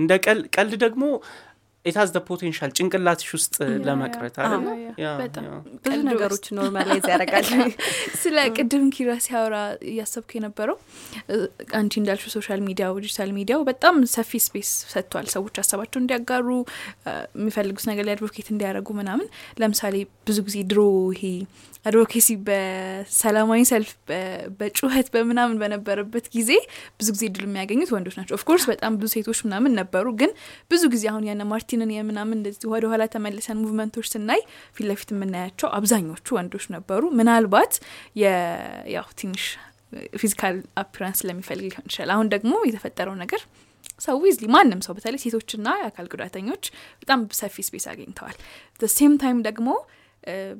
[0.01, 1.03] እንደ ቀል- ቀልድ ደግሞ
[1.87, 4.63] it has the potential ጭንቅላትሽ ውስጥ ለመቅረት በጣም
[4.97, 5.09] yeah።
[5.85, 7.47] ብዙ ነገሮች normalize ያደርጋል።
[8.21, 9.55] ስለ ቅድም ኪራ ሲያወራ
[9.89, 10.77] እያሰብኩ የነበረው
[11.77, 16.47] አንቺ እንዳልሽው social media ው ዲጂታል ሚዲያው በጣም ሰፊ space ሰጥቷል። ሰዎች ሀሳባቸው እንዲያጋሩ
[17.37, 19.29] የሚፈልጉት ነገር ላይ advocate እንዲያደርጉ ምናምን።
[19.61, 19.95] ለምሳሌ
[20.27, 20.81] ብዙ ጊዜ ድሮ
[21.13, 21.23] ይሄ
[21.85, 24.21] advocacy በሰላማዊ ሰልፍ በ-
[24.57, 26.49] በጩኸት በምናምን በነበረበት ጊዜ
[26.97, 30.31] ብዙ ጊዜ ድል የሚያገኙት ወንዶች ናቸው። of course በጣም ብዙ ሴቶች ምናምን ነበሩ፣ ግን
[30.71, 31.41] ብዙ ጊዜ አሁን ያነ
[31.79, 34.41] ማርቲንን የምናምን እንደዚህ ወደ ኋላ ተመልሰን movement ኦች ስናይ
[34.75, 37.73] ፊት ለፊት የምናያቸው አብዛኞቹ ወንዶች ነበሩ። ምናልባት
[38.95, 39.43] ያው ትንሽ
[40.21, 43.41] physical appearance ስለሚፈልግ ሊሆን ይችላል። አሁን ደግሞ የተፈጠረው ነገር
[44.05, 46.63] ሰው easily ማንም ሰው በተለይ ሴቶችና የአካል ጉዳተኞች
[47.01, 48.37] በጣም ሰፊ space አግኝተዋል።
[48.95, 49.69] same time ደግሞ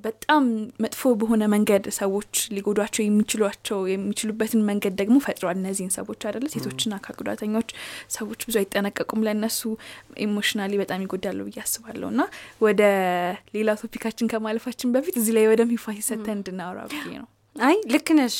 [0.04, 0.44] በጣም
[0.84, 7.16] መጥፎ በሆነ መንገድ ሰዎች ሊጎዷቸው የሚችሏቸው የሚችሉበትን መንገድ ደግሞ ፈጥሯል። እነዚህን ሰዎች አይደለ ሴቶችና አካል
[7.22, 7.70] ጉዳተኞች
[8.18, 9.60] ሰዎች ብዙ አይጠነቀቁም። ለእነሱ
[10.26, 12.24] emotionally በጣም ይጎዳሉ ብዬ አስባለሁ። እና
[12.62, 12.82] ወደ
[13.56, 18.10] ሌላ topic ኣችን ከማለፋችን በፊት እዚህ ላይ ወደ ሚፋ ሰተን እንድናወራ ብዬ ነው። አይ ልክ
[18.18, 18.38] ነሽ።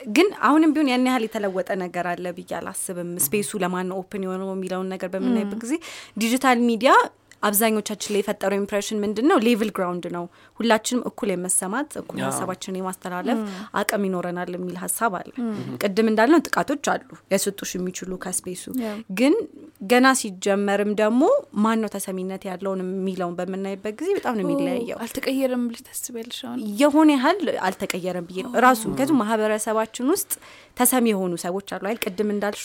[0.00, 4.48] ግን አሁንም ቢሆን ያን ያህል የተለወጠ ነገር አለ ብዬ አላስብም። space ኡ ለማን open የሆነው
[4.54, 5.74] የሚለውን ነገር በምናይበት ጊዜ
[6.22, 6.92] ዲጂታል ሚዲያ
[7.44, 9.38] አብዛኞቻችን ላይ የፈጠረው impression ምንድን ነው?
[9.46, 10.24] level ground ነው።
[10.60, 13.38] ሁላችንም እኩል የመሰማት እኩል ሀሳባችንን የማስተላለፍ
[13.80, 15.32] አቅም ይኖረናል የሚል ሀሳብ አለ።
[15.80, 17.02] ቅድም እንዳልነው ጥቃቶች አሉ
[17.34, 18.64] ያስወጡሽ የሚችሉ ከ space ኡ
[19.18, 19.34] ግን
[19.84, 21.22] ገና ሲጀመርም ደግሞ
[21.62, 26.40] ማን ነው ተሰሚነት ያለውን የሚለውን በምናይበት ጊዜ በጣም ነው የሚለያየው። አልተቀየረም ብለሽ ታስቢያለሽ?
[26.80, 30.32] የሆነ ያህል አልተቀየረም ብዬ ነው ራሱ ምክንያቱም ማህበረሰባችን ውስጥ
[30.76, 32.64] ተሰሚ የሆኑ ሰዎች አሉ አይደል ቅድም እንዳልሽው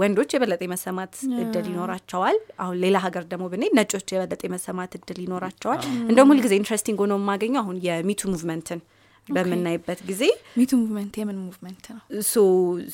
[0.00, 5.80] ወንዶች የበለጠ የመሰማት እድል ይኖራቸዋል አሁን ሌላ ሀገር ደግሞ ብንሄድ ነጮች የበለጠ የመሰማት እድል ይኖራቸዋል።
[6.04, 8.80] እንደውም ሁልጊዜ interesting ሆኖ የማገኘው አሁን የ Me Too movement ን
[9.28, 10.22] በምናይበት ጊዜ
[10.56, 11.98] Me Too movement የምን movement ነው?
[12.26, 12.40] so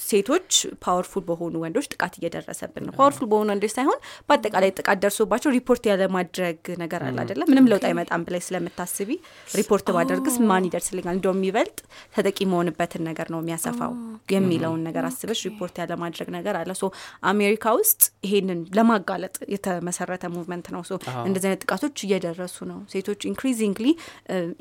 [0.02, 0.50] ሴቶች
[0.82, 6.60] powerful በሆኑ ወንዶች ጥቃት እየደረሰብን ነው። powerful በሆኑ ወንዶች ሳይሆን በአጠቃላይ ጥቃት ደርሶባቸው ሪፖርት ያለማድረግ
[6.82, 9.10] ነገር አለ አይደለም። ምንም ለውጥ አይመጣም ብለሽ ስለምታስቢ
[9.54, 11.78] ሪፖርት ባደርግስ ማን ይደርስልኛል፣ እንደውም የሚበልጥ
[12.16, 13.94] ተጠቂ መሆንበትን ነገር ነው የሚያሰፋው
[14.28, 16.92] የሚለውን ነገር አስበሽ ሪፖርት ያለማድረግ ነገር አለ። so
[17.30, 20.94] አሜሪካ ውስጥ ይሄንን ለማጋለጥ የተመሰረተ movement ነው። so
[21.26, 23.88] እንደዚህ አይነት ጥቃቶች እየደረሱ ነው። ሴቶች increasingly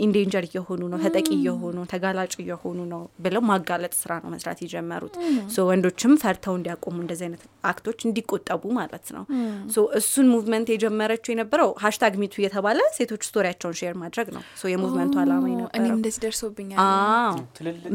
[0.05, 1.55] endanger እየሆኑ ነው፣ ተጠቂ እየሆኑ
[1.91, 5.15] ተጋላጭ እየሆኑ ነው ብለው ማጋለጥ ስራ ነው መስራት የጀመሩት።
[5.53, 9.23] so ወንዶችም ፈርተው እንዲያቆሙ እንደዚህ አይነት act ኦች እንዲቆጠቡ ማለት ነው።
[9.69, 14.43] so እሱን movement የጀመረችው የነበረው hashtag Me Too እየተባለ ሴቶች story ያቸውን share ማድረግ ነው።
[14.57, 16.79] so የ movement ኡ አላማ እኔም የነበረው እንደዚህ ደርሶብኛል።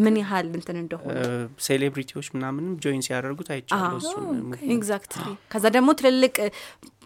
[0.04, 1.18] ምን ያህል እንትን እንደሆነ
[1.66, 6.34] celebrity ዎች ምናምንም join ሲያደርጉት movement። exactly። ከዛ ደግሞ ትልልቅ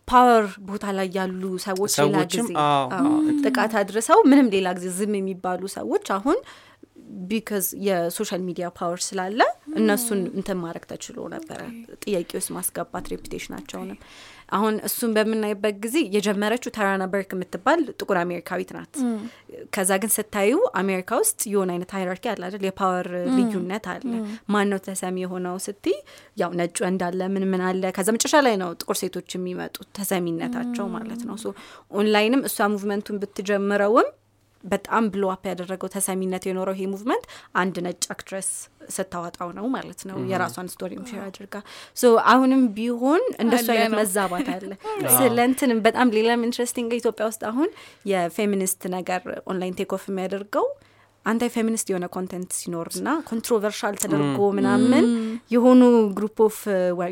[0.09, 2.51] power ቦታ ላይ ያሉ ሰዎች ሌላ ጊዜ
[3.47, 6.38] ጥቃት አድርሰው ምንም ሌላ ጊዜ ዝም የሚባሉ ሰዎች አሁን
[7.29, 9.40] because የ social media power ስላለ
[9.79, 11.61] እነሱን እንትን ማድረግ ተችሎ ነበረ
[12.03, 13.98] ጥያቄ ውስጥ ማስገባት reputation ኣቸውንም።
[14.57, 18.92] አሁን እሱን በምናይበት ጊዜ የጀመረችው ታራና በርክ የምትባል ጥቁር አሜሪካዊት ናት።
[19.75, 22.64] ከዛ ግን ስታዩ አሜሪካ ውስጥ የሆነ አይነት hierarchy አለ አይደል?
[22.68, 24.05] የ power ልዩነት አለ።
[24.49, 25.97] ማን ነው ተሰሚ የሆነው ስትይ
[26.37, 31.23] ያው ነጩ እንዳለ ምን ምን አለ። ከዛ መጨረሻ ላይ ነው ጥቁር ሴቶች የሚመጡት ተሰሚነታቸው ማለት
[31.29, 31.37] ነው።
[31.97, 34.09] ኦንላይንም እሷ movement ኡን ብትጀምረውም
[34.66, 37.24] በጣም blow up ያደረገው ተሰሚነት የኖረው ይሄ movement
[37.61, 38.48] አንድ ነጭ actress
[38.90, 41.55] ስታወጣው ነው ማለት ነው። የራሷን story share አድርጋ
[41.96, 44.70] so አሁንም ቢሆን እንደሱ አይነት መዛባት አለ።
[45.18, 47.70] ስለ እንትንም በጣም ሌላም interesting ኢትዮጵያ ውስጥ አሁን
[48.12, 50.66] የፌሚኒስት ነገር online take off የሚያደርገው
[51.26, 55.04] anti feminist የሆነ content ሲኖርና controversial ተደርጎ ምናምን
[55.54, 55.80] የሆኑ
[56.18, 56.59] group of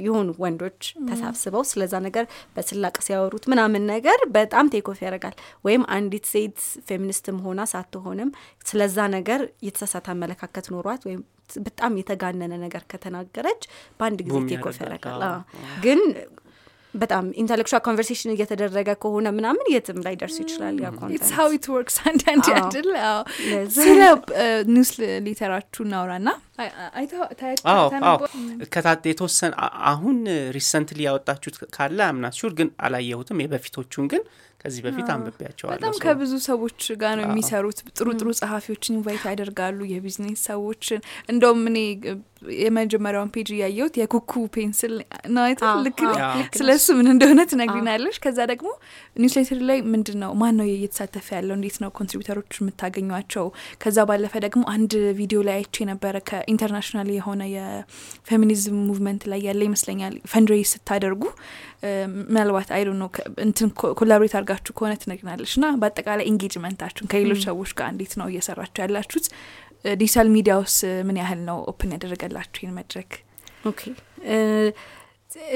[0.05, 2.25] የሆኑ ወንዶች ተሳብስበው ስለዛ ነገር
[2.57, 8.31] በስላቅ ሲያወሩት ምናምን ነገር በጣም take off ያደርጋል። ወይም አንዲት ሴት ፌሚኒስትም ሆና ሳትሆንም
[8.67, 11.23] ስለዛ ነገር የተሳሳተ አመለካከት ኖሯት ወይም
[11.61, 13.63] በጣም የተጋነነ ነገር ከተናገረች
[13.99, 15.23] በአንድ ጊዜ boom take off ያደርጋል።
[15.85, 16.01] ግን
[16.95, 22.45] በጣም intellectual conversation እየተደረገ ከሆነ ምናምን የትም ላይ ደርሱ ይችላል yeah it's it works አንዳንድ
[22.47, 22.89] አዎ። ያድል
[23.77, 24.01] ስለ
[24.71, 24.93] newsletter
[25.27, 26.33] ኣችሁ እናውራ ና
[27.73, 28.19] አዎ አዎ።
[28.75, 29.53] ከታ የተወሰነ
[29.93, 30.19] አሁን
[30.57, 34.23] recently ያወጣችሁት ካለ I'm not sure ግን አላየሁትም። የበፊቶቹን ግን
[34.65, 40.43] ከዚህ በፊት አንብቤያቸዋለሁ። በጣም ከብዙ ሰዎች ጋር ነው የሚሰሩት። ጥሩ ጥሩ ጸሐፊዎችን invite ያደርጋሉ፣ የቢዝነስ
[40.49, 41.01] ሰዎችን።
[41.33, 41.79] እንደውም እኔ
[42.61, 44.95] የመጀመሪያውን page እያየሁት የኩኩ ፔንስል?
[45.67, 46.01] አዎ፣ ልክ
[46.59, 48.69] ስለ እሱ ምን እንደሆነ ትነግሪናለሽ። ከዛ ደግሞ
[49.17, 51.55] newsletter ላይ ምንድን ነው ማን ነው እየተሳተፈ ያለው?
[51.59, 53.47] እንዴት ነው contributor ኦች የምታገኟቸው?
[53.83, 59.41] ከዛ ባለፈ ደግሞ አንድ ቪዲዮ ላይ አይቼ ነበረ ከ international የሆነ የ feminism movement ላይ
[59.49, 61.23] ያለ ይመስለኛል fundraise ስታደርጉ
[62.27, 63.09] ምናልባት አይ ነው
[63.45, 63.69] እንትን
[63.99, 69.27] collaborate አድርጋችሁ ከሆነ ትነግሪናለሽ እና በአጠቃላይ engagement ኣችሁን ከሌሎች ሰዎች ጋር እንዴት ነው እየሰራችሁ ያላችሁት?
[69.95, 73.11] ዲጂታል ሚዲያ ውስጥ ምን ያህል ነው open ያደረገላችሁ ይህን መድረክ?
[73.65, 73.81] okay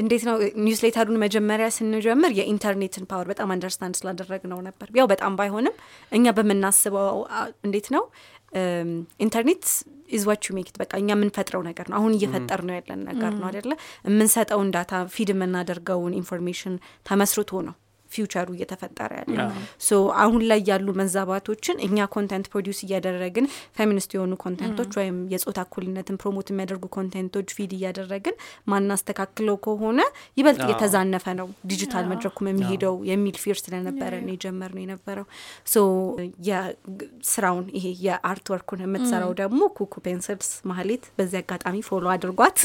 [0.01, 0.35] እንዴት ነው
[0.65, 5.75] newsletter ኡን መጀመሪያ ስንጀምር የኢንተርኔትን power በጣም understand ስላደረግ ነው ነበር። ያው በጣም ባይሆንም
[6.13, 7.19] እኛ በምናስበው
[7.67, 8.05] እንዴት ነው
[9.25, 9.65] internet
[10.17, 13.47] is what you make በቃ እኛ የምንፈጥረው ነገር ነው። አሁን እየፈጠር ነው ያለን ነገር ነው
[13.51, 13.73] አደለ?
[14.09, 16.75] የምንሰጠውን data feed የምናደርገውን information
[17.07, 17.77] ተመስርቶ ነው
[18.11, 19.37] future ኡ እየተፈጠረ ያለ
[19.87, 19.91] so
[20.23, 23.47] አሁን ላይ ያሉ መዛባቶችን እኛ content produce እያደረግን
[23.79, 28.37] ፌሚኒስት የሆኑ content ኦች ወይም የጾታ እኩልነትን promote የሚያደርጉ content ኦች feed እያደረግን
[28.73, 30.01] ማናስተካክለው ከሆነ
[30.37, 35.27] ይበልጥ እየተዛነፈ ነው ዲጂታል መድረኩም የሚሄደው የሚል fear ስለነበረ ነው የጀመር ነው የነበረው።
[35.67, 35.77] so
[36.49, 42.57] የስራውን ይሄ የ art work ኡን የምትሰራው ደግሞ ኩኩ ፔንስልስ ማህሌት በዚህ አጋጣሚ follow አድርጓት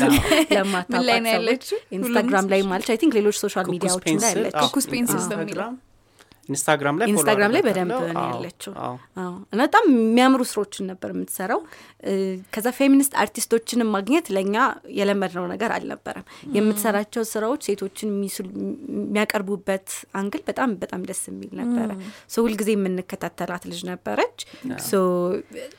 [0.53, 0.99] ለማታውቋት
[1.36, 1.65] ሰዎች?
[1.97, 5.78] ኢንስታግራም ላይ ማለች I think ሌሎች social media ዎች ላይ ያለች.
[6.49, 7.91] ኢንስታግራም- ላይ ኢንስታግራም ላይ በደንብ
[8.25, 8.71] ያለችው።
[9.51, 11.60] እና በጣም የሚያምሩ ስራዎችን ነበር የምትሰራው።
[12.53, 14.56] ከዛ ፌሚኒስት አርቲስቶችንም ማግኘት ለእኛ
[14.97, 16.25] የለመድነው ነገር አልነበረም።
[16.58, 18.10] የምትሰራቸው ስራዎች ሴቶችን
[18.95, 19.88] የሚያቀርቡበት
[20.19, 21.89] angle በጣም በጣም ደስ የሚል ነበረ።
[22.30, 24.38] so ሁልጊዜ የምንከታተላት ልጅ ነበረች።
[24.88, 24.93] so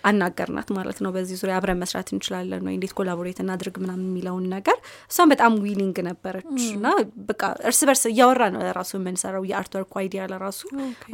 [0.09, 4.79] አናገርናት ማለት ነው በዚህ ዙሪያ አብረን መስራት እንችላለን ወይ እንዴት collaborate እናድርግ ምናምን የሚለውን ነገር
[5.11, 6.87] እሷም በጣም willing ነበረች እና
[7.29, 10.54] በቃ እርስ በርስ እያወራ ነው ራሱ የምንሰራው የ art work ኡ idea ለራሱ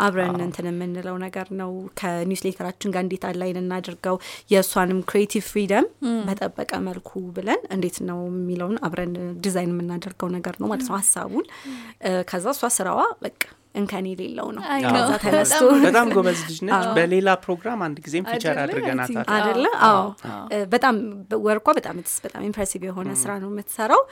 [0.05, 4.19] አብረን እንትን የምንለው ነገር ነው። ከ newsletter ኣችን ጋር እንዴት align እናድርገው
[4.53, 5.87] የእሷንም creative freedom
[6.27, 11.47] በጠበቀ መልኩ ብለን እንዴት ነው የሚለውን አብረን ዲዛይን የምናደርገው ነገር ነው ማለት ነው ሀሳቡን።
[12.31, 13.41] ከዛ እሷ ስራዋ በቃ
[13.75, 18.57] እንከን የሌለው ነው። ከዛ ተነስቶ በጣም ጎበዝ ልጅ ነች። በሌላ ፕሮግራም አንድ ጊዜም feature?
[18.63, 19.67] አድርገናታል። አደለ?
[19.89, 20.01] አዎ፣
[20.73, 20.97] በጣም
[21.45, 24.03] work ኳ በጣም በጣም impressive የሆነ ስራ ነው የምትሰራው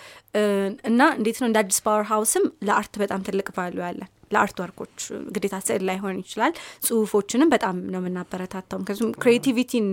[0.91, 4.59] እና እንዴት ነው እንደ አዲስ ፓወር ሀውስም ለ art በጣም ትልቅ value ያለን ለ art
[4.63, 4.97] work ኦች
[5.35, 6.53] ግዴታ ስዕል ላይሆን ይችላል።
[6.87, 9.87] ጽሁፎችንም በጣም ነው የምናበረታታው። ምክንያቱም creativity ን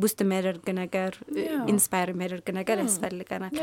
[0.00, 1.12] boost የሚያደርግ ነገር
[1.72, 3.54] inspire የሚያደርግ ነገር ያስፈልገናል።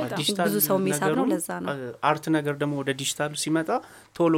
[0.46, 1.72] ብዙ ሰው የሚሰራው ነገሩን፣ ለዛ ነው።
[2.10, 3.70] art ነገር ደግሞ ወደ ዲጂታሉ ሲመጣ
[4.16, 4.36] ቶሎ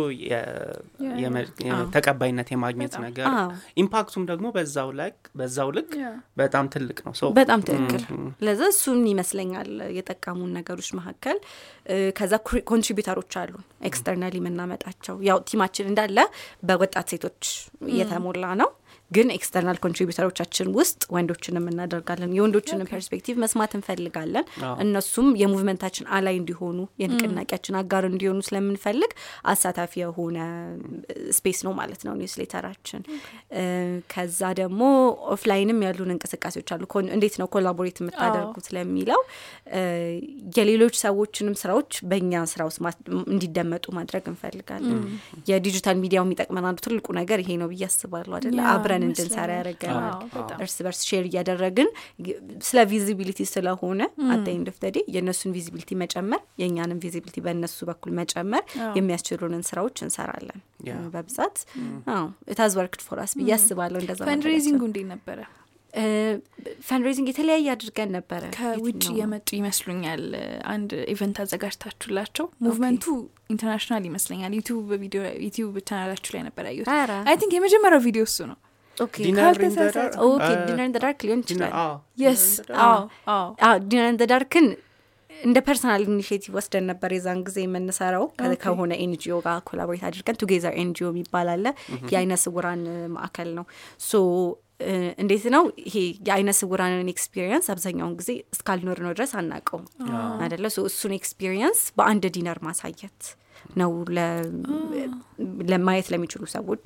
[1.95, 3.49] ተቀባይነት የማግኘት ነገር አዎ።
[3.84, 5.91] impact ኡም ደግሞ በዛው ላይ በዛው ልክ
[6.38, 8.04] በጣም ትልቅ ነው። ሰው በጣም ትክክል።
[8.45, 11.38] ለዛ እሱን ይመስለኛል የጠቀሙን ነገሮች መካከል
[12.17, 12.34] ከዛ
[12.69, 13.54] contributor ኦች አሉ
[13.89, 16.17] externally የምናመጣቸው። ያው team ኣችን እንዳለ
[16.63, 17.41] በወጣት ሴቶች
[17.89, 18.69] እየተሞላ ነው።
[19.13, 24.45] ግን external contributor ኦቻችን ውስጥ ወንዶችንም እናደርጋለን። የወንዶችንም perspective መስማት እንፈልጋለን።
[24.84, 29.12] እነሱም የ movement ኣችን ally እንዲሆኑ የንቅናቄያችን አጋር እንዲሆኑ ስለምንፈልግ
[29.52, 30.38] አሳታፊ የሆነ
[31.38, 33.02] space ነው ማለት ነው newsletter ኣችን።
[34.13, 34.82] ከዛ ደግሞ
[35.34, 39.21] offline ም ያሉን እንቅስቃሴዎች አሉ። እንዴት ነው collaborate የምታደርጉት ለሚለው
[40.58, 42.80] የሌሎች ሰዎችንም ስራዎች በእኛ ስራ ውስጥ
[43.30, 44.99] እንዲደመጡ ማድረግ እንፈልጋለን።
[45.49, 48.73] የ digital media ው የሚጠቅመን አንዱ ትልቁ ነገር ይሄ ነው ብዬ አስባለሁ። አደለ yeah፣
[49.04, 51.89] አብረን እንድንሰራ ያደረገናል። አዎ፣ በጣም። እርስ በርስ share እያደረግን
[52.63, 58.13] ስለ visibility ስለሆነ at end of the day የእነሱን visibility መጨመር የእኛንም visibility በእነሱ በኩል
[58.20, 58.63] መጨመር
[58.98, 60.62] የሚያስችሉንን ስራዎች እንሰራለን
[61.13, 61.58] በብዛት
[62.58, 65.39] that's worked for us ብዬ አስባለሁ። እንደዛ fundraising ኡ እንዴት ነበረ?
[66.88, 69.04] fundraising የተለያየ አድርገን ነበረ ከውጭ?
[69.18, 70.24] የመጡ ይመስሉኛል።
[70.72, 73.06] አንድ event አዘጋጅታችሁላቸው movement
[73.54, 76.89] ኡ international ይመስለኛል። ዩቲዩብ ቪዲዮ ዩቲዩብ ቻናላችሁ ላይ ነበር ያየሁት።
[77.26, 78.58] I think የመጀመሪያው ቪዲዮ እሱ ነው።
[79.19, 80.23] dinner ካልተሳሳትኩ።
[80.97, 82.43] dark፣ ሊሆን ይችላል። አዎ፣ yes
[83.86, 84.67] dinner the dark ን
[85.32, 88.25] እንደ personal initiative ወስደን ነበር የዛን ጊዜ የምንሰራው
[88.63, 91.65] ከሆነ NGO ጋር collaborate አድርገን Together NGO የሚባል አለ
[92.12, 92.84] የአይነ ስውራን
[93.15, 93.65] ማዕከል ነው
[94.06, 94.21] so
[95.21, 95.95] እንዴት ነው ይሄ
[96.27, 99.86] የአይነ ስውራንን experience አብዛኛውን ጊዜ እስካልኖርነው ድረስ አናውቀውም
[100.45, 103.19] አደለ so እሱን experience በአንድ dinner ማሳየት
[103.76, 103.91] ነው
[105.71, 106.86] ለማየት ለሚችሉ ሰዎች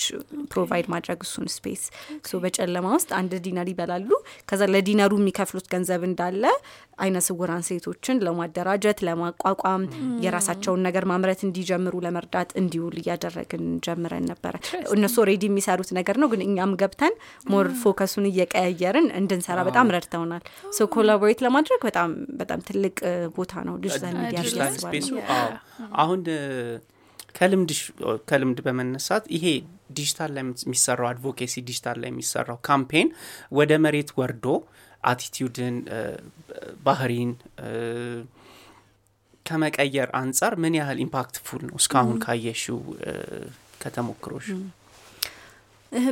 [0.52, 1.82] provide ማድረግ እሱን space።
[2.30, 4.10] so በጨለማ ውስጥ አንድ dinner ይበላሉ።
[4.50, 6.44] ከዛ ለ dinner ኡ የሚከፍሉት ገንዘብ እንዳለ
[6.98, 9.84] አይነ ስውራን ሴቶችን ለማደራጀት ለማቋቋም
[10.24, 14.54] የራሳቸውን ነገር ማምረት እንዲጀምሩ ለመርዳት እንዲውል እያደረግን ጀምረን ነበረ።
[14.96, 17.13] እነሱ already የሚሰሩት ነገር ነው፣ ግን እኛም ገብተን
[17.52, 22.10] more focus ኡን እየቀያየርን እንድንሰራ በጣም ረድተውናል። so collaborate ለማድረግ በጣም
[22.42, 22.98] በጣም ትልቅ
[23.38, 24.42] ቦታ ነው digital media
[26.02, 26.20] አሁን
[28.30, 29.46] ከልምድ በመነሳት ይሄ
[29.98, 33.10] ዲጂታል ላይ የሚሰራው advocacy digital ላይ የሚሰራው campaign
[33.60, 34.46] ወደ መሬት ወርዶ
[35.04, 35.76] attitude ን፣
[36.86, 37.32] ባህሪን
[39.46, 42.80] ከመቀየር አንጻር ምን ያህል impactful ነው እስካሁን ካየሽው
[43.82, 44.48] ከተሞክሮሽ?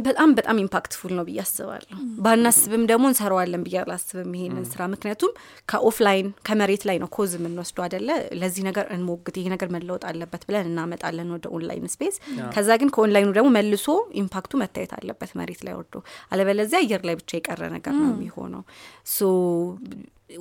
[0.05, 1.95] በጣም በጣም impactful ነው ብዬ አስባለሁ።
[2.25, 5.31] ባናስብም ደግሞ እንሰራዋለን ብዬ አላስብም ይሄንን ስራ። ምክንያቱም
[5.69, 8.09] ከ offline ከመሬት ላይ ነው cause የምንወስደው አደለ።
[8.41, 12.17] ለዚህ ነገር እንሞግት፣ ይሄ ነገር መለወጥ አለበት ብለን እናመጣለን ወደ online space።
[12.55, 13.87] ከዛ ግን ከኦንላይኑ ደግሞ መልሶ
[14.21, 15.95] impact ኡ መታየት አለበት መሬት ላይ ወርዶ፣
[16.31, 18.63] አለበለዚያ አየር ላይ ብቻ የቀረ ነገር ነው የሚሆነው
[19.09, 19.21] so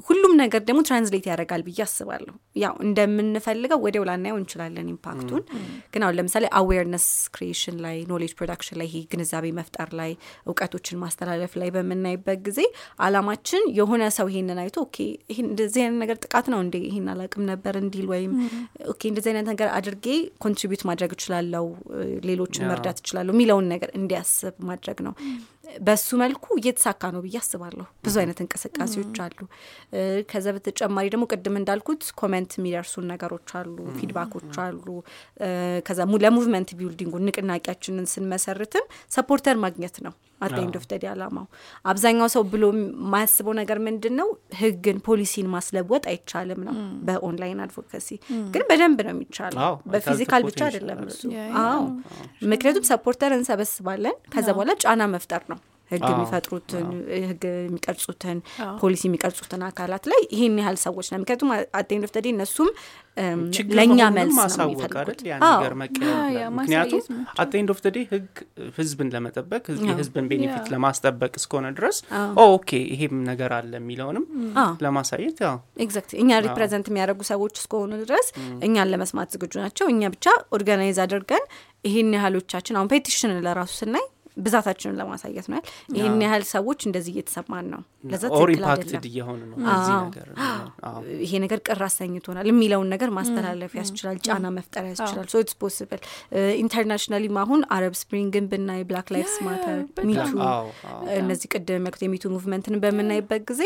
[0.04, 5.42] ሁሉም ነገር ደግሞ translate ያደርጋል ብዬ አስባለሁ። ያው እንደምንፈልገው ወዲያው ላናየው እንችላለን impact ኡን።
[5.92, 10.12] ግን አሁን ለምሳሌ awareness creation ላይ፣ knowledge production ላይ፣ ይሄ ግንዛቤ መፍጠር ላይ፣
[10.48, 12.60] እውቀቶችን ማስተላለፍ ላይ በምናይበት ጊዜ
[13.06, 14.98] አላማችን የሆነ ሰው ይሄንን አይቶ okay
[15.44, 18.32] እንደዚህ አይነት ነገር ጥቃት ነው እንዴ ይሄን አላቅም ነበር እንዲል ወይም
[18.92, 20.06] okay እንደዚህ አይነት ነገር አድርጌ
[20.44, 21.66] contribute ማድረግ እችላለሁ፣
[22.28, 25.14] ሌሎችን መርዳት እችላለሁ የሚለውን ነገር እንዲያስብ ማድረግ ነው።
[25.80, 29.38] በሱ መልኩ እየተሳካ ነው ብዬ አስባለሁ። ብዙ አይነት እንቅስቃሴዎች አሉ።
[30.30, 34.86] ከዛ በተጨማሪ ደግሞ ቅድም እንዳልኩት comment የሚደርሱን ነገሮች አሉ፣ feedback ኦች አሉ።
[35.86, 41.04] ከዛ ለ movement building ኡ ንቅናቄያችንን ስንመሰርትም supporter ማግኘት ነው at end of the day
[41.10, 41.46] አላማው።
[41.84, 44.28] አብዛኛው ሰው ብሎ የማያስበው ነገር ምንድን ነው?
[44.60, 46.74] ህግን ፖሊሲን ማስለወጥ አይቻልም ነው
[47.06, 48.08] በ online advocacy።
[48.54, 49.60] ግን በደንብ ነው የሚቻለው።
[49.92, 51.22] በ physical ብቻ አይደለም እሱ።
[51.62, 51.82] አዎ
[52.52, 56.86] ምክንያቱም supporter እንሰበስባለን። ከዛ በኋላ ጫና መፍጠር ነው ህግ የሚፈጥሩትን
[57.26, 58.38] ህግ የሚቀርጹትን
[58.80, 62.70] ፖሊሲ የሚቀርጹትን አካላት ላይ ይህን ያህል ሰዎች ነው። ምክንያቱም at end of the day እነሱም
[63.78, 65.20] ለእኛ መልስ ነው የሚፈልጉት።
[66.56, 67.02] ምክንያቱም
[67.42, 68.30] at end of the day ህግ
[68.78, 71.98] ህዝብን ለመጠበቅ የህዝብን benefit ለማስጠበቅ እስከሆነ ድረስ
[72.46, 74.24] okay ይሄም ነገር አለ የሚለውንም
[74.84, 78.28] ለማሳየት ያው exact እኛ represent የሚያደርጉ ሰዎች እስከሆኑ ድረስ
[78.68, 81.46] እኛን ለመስማት ዝግጁ ናቸው። እኛ ብቻ organize አድርገን
[81.84, 84.04] ይህን ያህሎቻችን አሁን petition ለራሱ ስናይ
[84.36, 85.60] ብዛታችንን ለማሳየት ነው።
[85.96, 89.02] ይህን ያህል ሰዎች እንደዚህ እየተሰማን ነው፣ ለዛ ትክክል አይደለም፣
[91.24, 96.00] ይሄ ነገር ቅር አሰኝቶናል የሚለውን ነገር ማስተላለፍ ያስችላል፣ ጫና መፍጠር ያስችላል። so it's possible
[96.62, 100.26] internationally ም አሁን Arab Spring ን ብናይ፣ Black Lives Matter፣ Me Too
[101.18, 103.62] እነዚህ ቅድም ያልኩት የ Me Too movement ን በምናይበት ጊዜ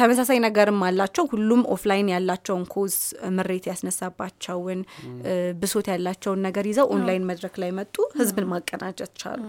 [0.00, 2.94] ተመሳሳይ ነገርም አላቸው። ሁሉም offline ያላቸውን cause
[3.36, 4.80] ምሬት ያስነሳባቸውን
[5.60, 9.42] ብሶት ያላቸውን ነገር ይዘው ኦንላይን መድረክ ላይ መጡ። ህዝብን ማቀናጀት ቻሉ።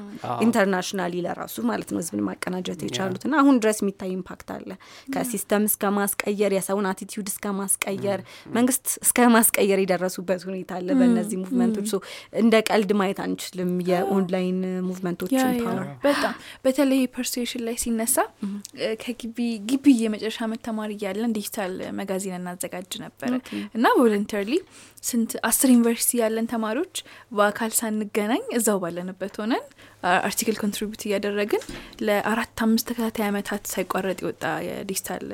[0.46, 4.70] internationally ለራሱ ማለት ነው ህዝብን ማቀናጀት የቻሉት እና አሁን ድረስ የሚታይ impact አለ።
[5.14, 8.20] ከ system እስከ ማስቀየር፣ የሰውን attitude እስከ ማስቀየር፣
[8.56, 11.90] መንግስት እስከ ማስቀየር የደረሱበት ሁኔታ አለ በእነዚህ movement ኦች።
[12.42, 16.34] እንደ ቀልድ ማየት አንችልም የ online movement ኦችን power በጣም
[16.66, 18.18] በተለይ persuasion ላይ ሲነሳ
[19.02, 19.38] ከግቢ
[19.70, 23.32] ግቢ የመጨረሻ ዓመት ተማሪ እያለን digital magazine እናዘጋጅ ነበረ
[23.78, 24.54] እና voluntarily
[25.10, 26.96] ስንት አስር ዩኒቨርሲቲ ያለን ተማሪዎች
[27.38, 29.64] በአካል ሳንገናኝ እዛው ባለንበት ሆነን
[30.22, 31.64] article contribute እያደረግን
[32.06, 35.26] ለአራት አምስት ተከታታይ ዓመታት ሳይቋረጥ የወጣ የ digital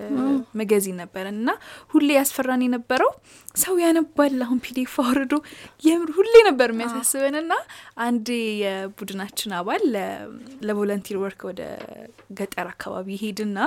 [0.60, 1.52] magazine ነበረን። እና
[1.94, 3.12] ሁሌ ያስፈራን የነበረው
[3.64, 5.36] ሰው ያነባል አሁን PDF አውርዶ
[5.84, 7.54] የምር ሁሌ ነበር የሚያሳስበን። እና
[8.08, 8.28] አንድ
[8.64, 9.86] የቡድናችን አባል
[10.68, 11.62] ለ volunteer work ወደ
[12.40, 13.60] ገጠር አካባቢ ሄድና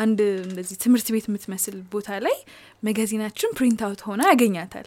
[0.00, 2.36] አንድ እንደዚህ ትምህርት ቤት የምትመስል ቦታ ላይ
[2.82, 4.86] magazine ኣችን print out ሆና ያገኛታል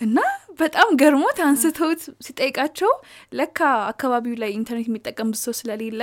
[0.00, 0.18] እና
[0.58, 2.90] በጣም ገርሞት አንስተውት ሲጠይቃቸው
[3.32, 3.58] ለካ
[3.90, 6.00] አካባቢው ላይ ኢንተርኔት የሚጠቀም ሰው ስለሌለ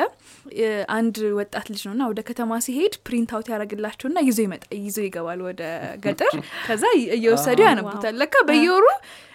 [0.95, 5.61] አንድ ወጣት ልጅ ነውና ወደ ከተማ ሲሄድ print out ያደረግላቸውና ይዞ ይመጣ ይዞ ይገባል ወደ
[6.05, 6.33] ገጠር
[6.67, 6.83] ከዛ
[7.17, 8.85] እየወሰዱ ያነቡታል ለካ በየወሩ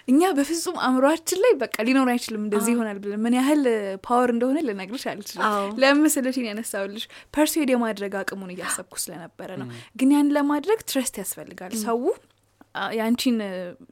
[0.07, 3.61] እኛ በፍጹም አእምሯችን ላይ በቃ ሊኖር አይችልም እንደዚህ ይሆናል ብለን ምን ያህል
[4.07, 5.45] power እንደሆነ ልነግርሽ አልችልም።
[5.81, 9.67] impression ያነሳውልሽ persuade የማድረግ አቅሙን እያሰብኩ ስለነበረ ነው።
[9.99, 11.99] ግን ያን ለማድረግ trust ያስፈልጋል። ሰው
[12.97, 13.37] የአንቺን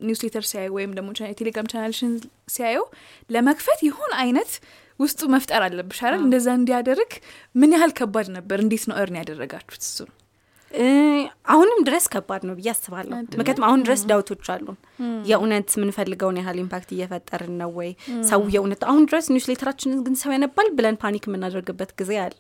[0.07, 1.09] newsletter ሲያዩ ወይም ደግሞ
[1.39, 2.13] ቴሌግራም ቻናልሽን
[2.49, 2.85] ሲያየው
[3.29, 4.51] ለመክፈት ይሁን አይነት
[4.99, 6.21] ውስጡ መፍጠር አለብሽ አይደል?
[6.25, 7.11] እንደዛ እንዲያደርግ
[7.55, 8.57] ምን ያህል ከባድ ነበር?
[8.65, 9.83] እንዴት ነው earn ያደረጋችሁት?
[9.83, 9.97] እሱ
[11.51, 14.77] አሁንም ድረስ ከባድ ነው ብዬ አስባለሁ። ምክንያቱም አሁን ድረስ ዳውቶች አሉን።
[15.29, 17.89] የእውነት የምንፈልገውን ያህል impact እየፈጠርን ነው ወይ?
[18.29, 22.39] ሰው የእውነት አሁን ድረስ newsletter ኣችንን ግን ሰው ያነባል ብለን panic የምናደርግበት ጊዜ አለ።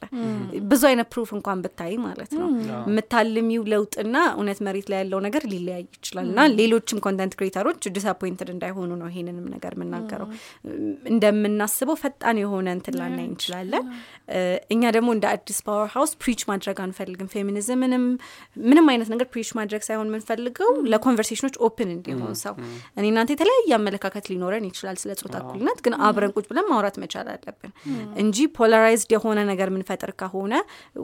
[0.71, 2.49] ብዙ አይነት proof እንኳን ብታይ ማለት ነው
[2.89, 8.51] የምታልሚው ለውጥና እውነት መሬት ላይ ያለው ነገር ሊለያይ ይችላል። እና ሌሎችም content creator ኦች disappointed
[8.55, 10.29] እንዳይሆኑ ነው ይሄንንም ነገር የምናገረው።
[11.11, 13.85] እንደምናስበው ፈጣን የሆነ እንትን ላናይ እንችላለን።
[14.73, 18.05] እኛ ደግሞ እንደ አዲስ ፓወር ሀውስ preach ማድረግ አንፈልግም። ፌሚኒዝምንም
[18.65, 22.55] ምንም አይነት ነገር preach ማድረግ ሳይሆን የምንፈልገው ለ conversation ኦች open እንዲሆን ሰው
[22.97, 27.29] እኔ እናንተ የተለያየ አመለካከት ሊኖረን ይችላል ስለ ፆታ እኩልነት፣ ግን አብረን ቁጭ ብለን ማውራት መቻል
[27.33, 27.71] አለብን
[28.23, 30.53] እንጂ polarized የሆነ ነገር የምንፈጥር ከሆነ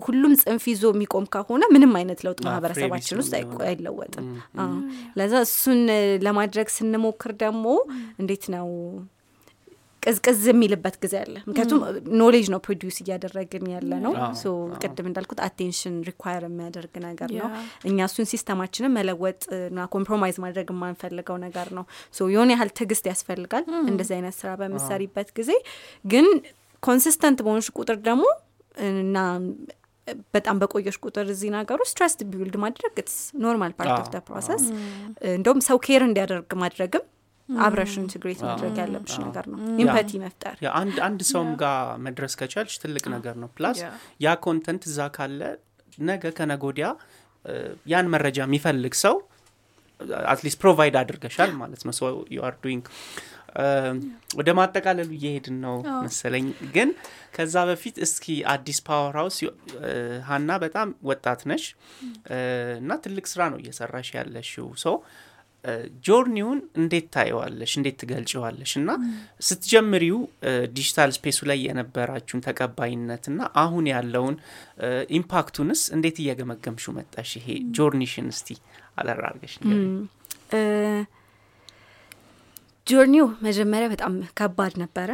[0.05, 3.33] ሁሉም ጽንፍ ይዞ የሚቆም ከሆነ ምንም አይነት ለውጥ ማህበረሰባችን ውስጥ
[3.67, 4.27] አይለወጥም።
[5.19, 5.81] ለዛ እሱን
[6.25, 7.65] ለማድረግ ስንሞክር ደግሞ
[8.21, 8.67] እንዴት ነው
[10.03, 11.79] ቅዝቅዝ የሚልበት ጊዜ አለ። ምክንያቱም
[12.19, 14.13] knowledge ነው produce እያደረግን ያለ ነው።
[14.83, 17.47] ቅድም እንዳልኩት attention require የሚያደርግ ነገር ነው።
[17.89, 21.85] እኛ እሱን system ኣችንን መለወጥና compromise ማድረግ የማንፈልገው ነገር ነው።
[22.33, 25.51] የሆነ ያህል ትዕግስት ያስፈልጋል እንደዚህ አይነት ስራ በምሰሪበት ጊዜ
[26.05, 26.27] ግን
[26.83, 28.23] consistent በሆንሽ ቁጥር ደግሞ
[28.93, 29.17] እና
[30.33, 32.95] በጣም በቆየሽ ቁጥር እዚህ ነገር ውስጥ trust build ማድረግ
[33.43, 34.63] normal part of process
[35.31, 37.03] እንደውም ሰው care እንዲያደርግ ማድረግም
[37.49, 41.75] አብረሽ integrate ማድረግ ያለብሽ ነገር ነው። empathy መፍጠር አንድ አንድ ሰውም ጋር
[42.05, 43.79] መድረስ ከቻልሽ ትልቅ ነገር ነው። plus
[44.21, 45.41] ያ content እዛ ካለ
[46.07, 46.87] ነገ ከነገ ወዲያ
[47.87, 49.15] ያን መረጃ የሚፈልግ ሰው
[50.31, 52.03] at least provide አድርገሻል ማለት ነው። so
[52.35, 52.85] you are doing
[54.37, 55.75] ወደ ማጠቃለሉ እየሄድን ነው
[56.05, 56.89] መሰለኝ። ግን
[57.35, 59.37] ከዛ በፊት እስኪ አዲስ ፓወር ሀውስ
[60.29, 61.65] ሀና በጣም ወጣት ነሽ
[62.79, 64.95] እና ትልቅ ስራ ነው እየሰራሽ ያለሽው ሰው
[66.05, 67.71] journey ውን እንዴት ታየዋለሽ?
[67.79, 68.71] እንዴት ትገልጭዋለሽ?
[68.79, 68.89] እና
[69.41, 70.19] ስትጀምሪው
[70.75, 74.35] digital space ኡ ላይ የነበራችሁን ተቀባይነት እና አሁን ያለውን
[75.19, 77.31] impact ኡንስ እንዴት እየገመገምሹ መጣሽ?
[77.39, 78.49] ይሄ journey ሽን እስቲ
[78.99, 79.53] አለራርገሽ
[82.87, 85.09] journey ው መጀመሪያ በጣም ከባድ ነበረ።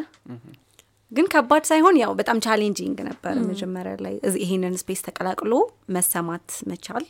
[1.12, 5.54] ግን ከባድ ሳይሆን ያው በጣም challenging ነበረ መጀመሪያ ላይ ይሄንን space ተቀላቅሎ
[5.96, 7.06] መሰማት መቻል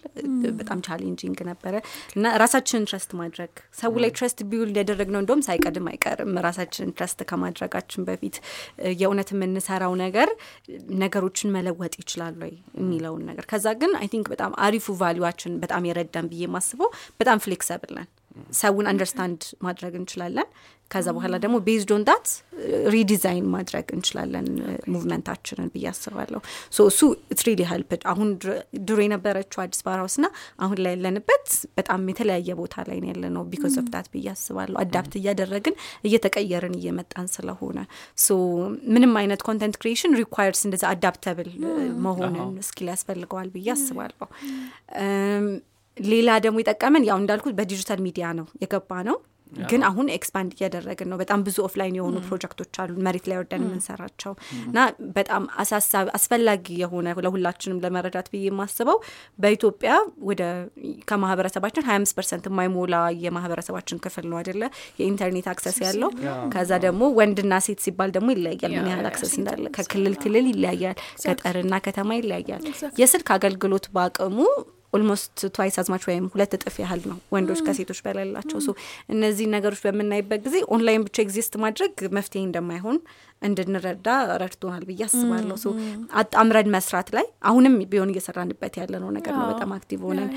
[0.59, 1.73] በጣም challenging ነበረ
[2.15, 8.05] እና ራሳችንን trust ማድረግ ሰው ላይ trust build ያደረግነው እንደውም ሳይቀድም አይቀርም። ራሳችንን trust ከማድረጋችን
[8.09, 8.38] በፊት
[9.01, 10.31] የእውነት የምንሰራው ነገር
[10.99, 15.89] ነገሮችን መለወጥ ይችላል ወይ የሚለውን ነገር ከዛ ግን I think በጣም አሪፉ value ኣችን በጣም
[15.89, 18.09] የረዳን ብዬ ማስበው በጣም flexible ነን።
[18.57, 20.47] ሰውን understand ማድረግ እንችላለን።
[20.91, 22.27] ከዛ በኋላ ደግሞ based on that
[22.93, 24.47] redesign ማድረግ እንችላለን
[24.93, 26.39] movement ኣችንን ብዬ አስባለሁ።
[26.88, 28.30] እሱ it's really helped አሁን
[28.88, 30.28] ድሮ የነበረችው አዲስ House ና
[30.60, 31.45] አሁን ላይ ያለንበት
[31.80, 35.75] በጣም የተለያየ ቦታ ላይ ነው ያለ ነው because of that ብዬ አስባለሁ። adapt እያደረግን
[36.08, 37.78] እየተቀየርን እየመጣን ስለሆነ.
[38.93, 41.51] ምንም አይነት content creation requires እንደዚ adaptable
[42.06, 42.38] መሆንን
[42.69, 44.28] skill ያስፈልገዋል ብዬ አስባለሁ።
[45.97, 49.17] ሌላ ደግሞ የጠቀመን ያው እንዳልኩት በዲጂታል ሚዲያ ነው የገባ ነው
[49.69, 54.33] ግን አሁን expand እያደረግን ነው። በጣም ብዙ offline የሆኑ ፕሮጀክቶች አሉ መሬት ላይ ወርደን የምንሰራቸው
[54.63, 54.77] እና
[55.15, 58.97] በጣም አሳሳቢ አስፈላጊ የሆነ ለሁላችንም ለመረዳት ብዬ የማስበው
[59.39, 59.91] በኢትዮጵያ
[60.29, 60.41] ወደ
[61.09, 64.63] ከማህበረሰባችን ሀያ አምስት percent የማይሞላ የማህበረሰባችን ክፍል ነው አይደለ
[64.99, 66.12] የኢንተርኔት access ያለው።
[66.53, 71.73] ከዛ ደግሞ ወንድና ሴት ሲባል ደግሞ ይለያያል ምን ያህል access እንዳለ ከክልል ክልል ይለያያል፣ ገጠርና
[71.85, 72.63] ከተማ ይለያያል።
[73.01, 74.38] የስልክ አገልግሎት በአቅሙ
[74.93, 78.69] almost twice as much ወይም ሁለት እጥፍ ያህል ነው ወንዶች ከሴቶች በሌላቸው። so
[79.13, 82.97] እነዚህ ነገሮች በምናይበት ጊዜ ኦንላይን ብቻ exist ማድረግ መፍትሄ እንደማይሆን
[83.41, 84.08] እንድንረዳ
[84.41, 85.67] ረድቶናል ብዬ አስባለሁ። so
[86.21, 90.30] አጣምረን መስራት ላይ አሁንም ቢሆን እየሰራንበት ያለነው ነገር ነው። በጣም active ሆነን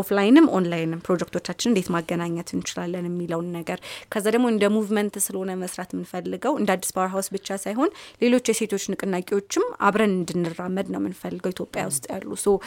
[0.00, 3.78] offline ም ኦንላይንም ፕሮጀክቶቻችን እንዴት ማገናኘት እንችላለን የሚለውን ነገር
[4.12, 8.86] ከዛ ደግሞ እንደ movement ስለሆነ መስራት የምንፈልገው እንደ አዲስ Power House ብቻ ሳይሆን ሌሎች የሴቶች
[8.92, 12.58] ንቅናቄዎችም አብረን እንድንራመድ ነው የምንፈልገው ኢትዮጵያ ውስጥ ያሉ so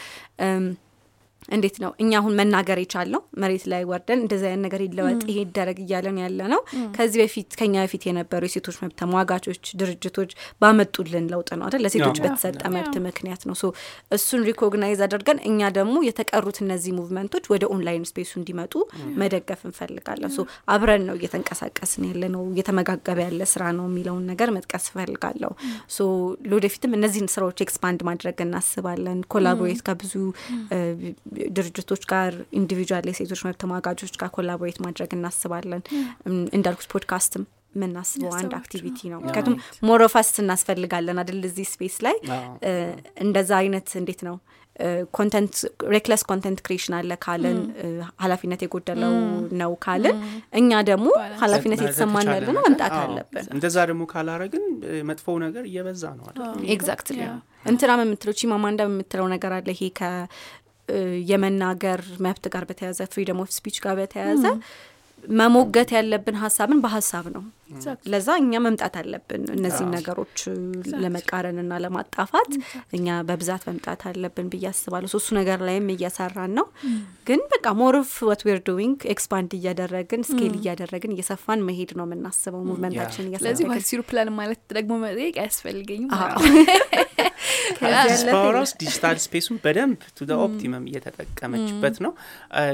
[1.49, 5.77] እንዴት ነው እኛ አሁን መናገር የቻልነው መሬት ላይ ወርደን እንደዚ አይነት ነገር ይለወጥ ይሄ ይደረግ
[5.83, 6.61] እያለን ያለ ነው።
[6.95, 9.47] ከዚህ በፊት ከኛ በፊት የነበሩ የሴቶች መብት ተሟጋቾች
[9.81, 11.81] ድርጅቶች ባመጡልን ለውጥ ነው አይደል?
[11.85, 13.55] ለሴቶች በተሰጠ መብት ምክንያት ነው።
[14.15, 18.73] እሱን recognize አድርገን እኛ ደግሞ የተቀሩት እነዚህ movement ኦች ወደ online space ኡ እንዲመጡ
[19.21, 20.41] መደገፍ እንፈልጋለን። so
[20.73, 25.51] አብረን ነው እየተንቀሳቀስን ያለ ነው፣ እየተመጋገበ ያለ ስራ ነው የሚለውን ነገር መጥቀስ እፈልጋለሁ።
[25.91, 25.99] so
[26.49, 30.13] ለወደፊትም እነዚህን ስራዎች expand ማድረግ እናስባለን። collaborate ከብዙ
[31.57, 35.83] ድርጅቶች ጋር individual የሴቶች መብት ተሟጋቾች ጋር collaborate ማድረግ እናስባለን።
[36.57, 37.43] እንዳልኩት ፖድካስትም
[37.75, 39.53] የምናስበው አንድ activity ነው። ምክንያቱም
[39.89, 42.15] more of us እናስፈልጋለን አደል እዚህ space ላይ?
[43.25, 44.35] እንደዛ አይነት እንዴት ነው?
[45.15, 45.55] content
[45.93, 47.57] reckless content creation አለ ካለን
[48.23, 49.13] ኃላፊነት የጎደለው
[49.61, 50.15] ነው ካልን
[50.59, 51.07] እኛ ደግሞ
[51.41, 54.65] ኃላፊነት የተሰማን ያለ ነው መምጣት አለብን። እንደዛ ደግሞ ካላረግን
[55.09, 56.63] መጥፎው ነገር እየበዛ ነው አይደል?
[56.75, 57.19] exactly
[57.65, 59.83] እንትናም የምትለው ቺማማንዳ የምትለው ነገር አለ። ይሄ
[61.31, 64.43] የመናገር መብት ጋር በተያያዘ freedom of speech ጋር በተያያዘ
[65.33, 67.43] መሞገት ያለብን ሀሳብን በሀሳብ ነው።
[68.11, 70.37] ለዛ እኛ መምጣት አለብን። እነዚህን ነገሮች
[71.03, 72.51] ለመቃረንና ለማጣፋት
[72.97, 76.67] እኛ በብዛት መምጣት አለብን ብዬ አስባለሁ። so እሱ ነገር ላይም እየሰራን ነው።
[77.27, 82.63] ግን በቃ more of what we're doing expand እያደረግን scale እያደረግን እየሰፋን መሄድ ነው የምናስበው
[82.69, 83.71] movement ኣችን ስለዚህ እያሳደግን.
[83.73, 86.37] what's your plan ማለት ደግሞ መጠየቅ አያስፈልገኝም አዎ።
[87.91, 92.11] አዲስ Power House digital space ኡን በደንብ to optimum እየተጠቀመችበት ነው።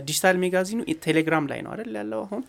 [0.08, 2.42] digital magazine ኡ ቴሌግራም ላይ ነው አይደል ያለው አሁን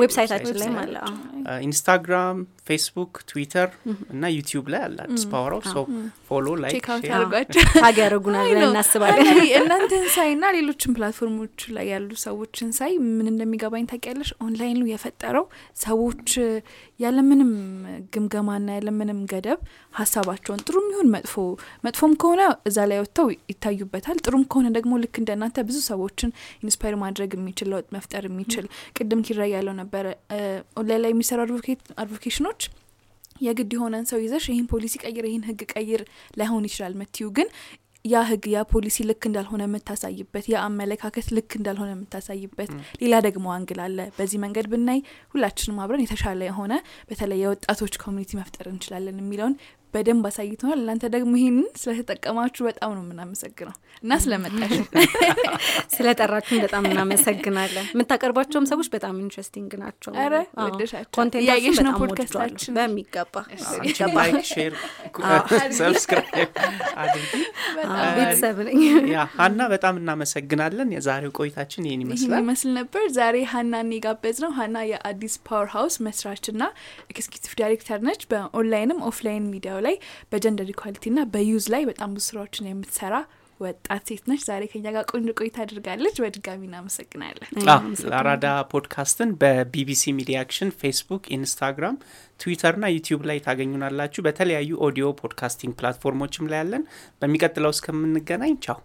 [0.00, 0.68] website ኣችን ላይ
[1.02, 3.68] አዎ። ኢንስታግራም፣ ፌስቡክ፣ ትዊተር
[4.12, 5.76] እና ዩቲዩብ ላይ አለ አዲስ Power so
[6.28, 6.86] follow like
[8.48, 14.32] ብለን እናስባለን። እናንተን ሳይ ና ሌሎችን platform ኦች ላይ ያሉ ሰዎችን ሳይ ምን እንደሚገባኝ ታውቂያለሽ?
[14.44, 15.46] ኦንላይኑ የፈጠረው
[15.82, 16.28] ሰዎች
[17.00, 17.50] ያለምንም
[18.14, 19.60] ግምገማና ያለምንም ገደብ
[19.94, 21.34] ሀሳባቸውን ጥሩም ይሁን መጥፎ
[21.86, 26.32] መጥፎም ከሆነ እዛ ላይ ወጥተው ይታዩበታል። ጥሩም ከሆነ ደግሞ ልክ እንደናንተ ብዙ ሰዎችን
[26.64, 30.06] inspire ማድረግ የሚችል ለውጥ መፍጠር የሚችል ቅድም ኪራ ያለው ነበረ
[30.76, 31.40] ኦንላይን ላይ የሚሰሩ
[31.98, 32.62] advocation ኦች
[33.42, 36.02] የግድ የሆነን ሰው ይዘሽ ይህን ፖሊሲ ቀይር፣ ይህን ህግ ቀይር
[36.36, 37.48] ላይሆን ይችላል ምትዩ ግን
[38.08, 42.70] ያ ህግ ያ ፖሊሲ ልክ እንዳልሆነ የምታሳይበት ያ አመለካከት ልክ እንዳልሆነ የምታሳይበት
[43.02, 45.00] ሌላ ደግሞ angle አለ። በዚህ መንገድ ብናይ
[45.34, 46.72] ሁላችንም አብረን የተሻለ የሆነ
[47.10, 49.56] በተለይ የወጣቶች community መፍጠር እንችላለን የሚለውን
[49.94, 54.72] በደንብ አሳይተናል። እናንተ ደግሞ ይህንን ስለተጠቀማችሁ በጣም ነው የምናመሰግነው እና ስለመጣሽ
[55.94, 60.20] ስለጠራችሁን በጣም እናመሰግናለን። የምታቀርቧቸውም ሰዎች በጣም interesting ናቸው። ነው
[61.80, 63.34] በጣም ፖድካስታችን ወድጄዋለሁ። በሚገባ
[68.18, 68.80] ቤተሰብ ነኝ።
[69.38, 75.68] ሀና በጣም እናመሰግናለን። የዛሬው ቆይታችን ይህን ይመስላል። ይመስል ነበር። ዛሬ ሀናን የጋበዝነው። ሀና የአዲስ Power
[75.74, 76.62] House መስራችና
[77.12, 79.44] executive director ነች። በ online ም offline
[79.78, 79.96] ሚዲያው ላይ
[80.32, 83.14] በ gender equality ና በ youth ላይ በጣም ብዙ ስራዎችን የምትሰራ
[83.60, 90.12] ወጣት ሴት ነች። ዛሬ ከኛ ጋር ቆንጆ ቆይታ አድርጋለች። በድጋሚ እናመሰግናለን። አዎ፣ ለአራዳ ፖድካስትን በቢቢሲ
[90.18, 91.96] Media Action ፌስቡክ፣ ኢንስታግራም፣
[92.40, 96.84] ትዊተር ና ዩቲዩብ ላይ ታገኙናላችሁ። በተለያዩ audio podcasting platform ኦችም ላይ ያለን።
[97.22, 98.78] በሚቀጥለው እስከምንገናኝ ቻው።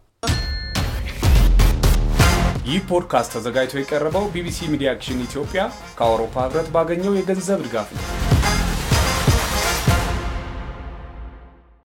[2.68, 5.62] ይህ ፖድካስት ተዘጋጅቶ የቀረበው ቢቢሲ Media Action ኢትዮጵያ
[5.98, 8.04] ከአውሮፓ ህብረት ባገኘው የገንዘብ ድጋፍ ነው።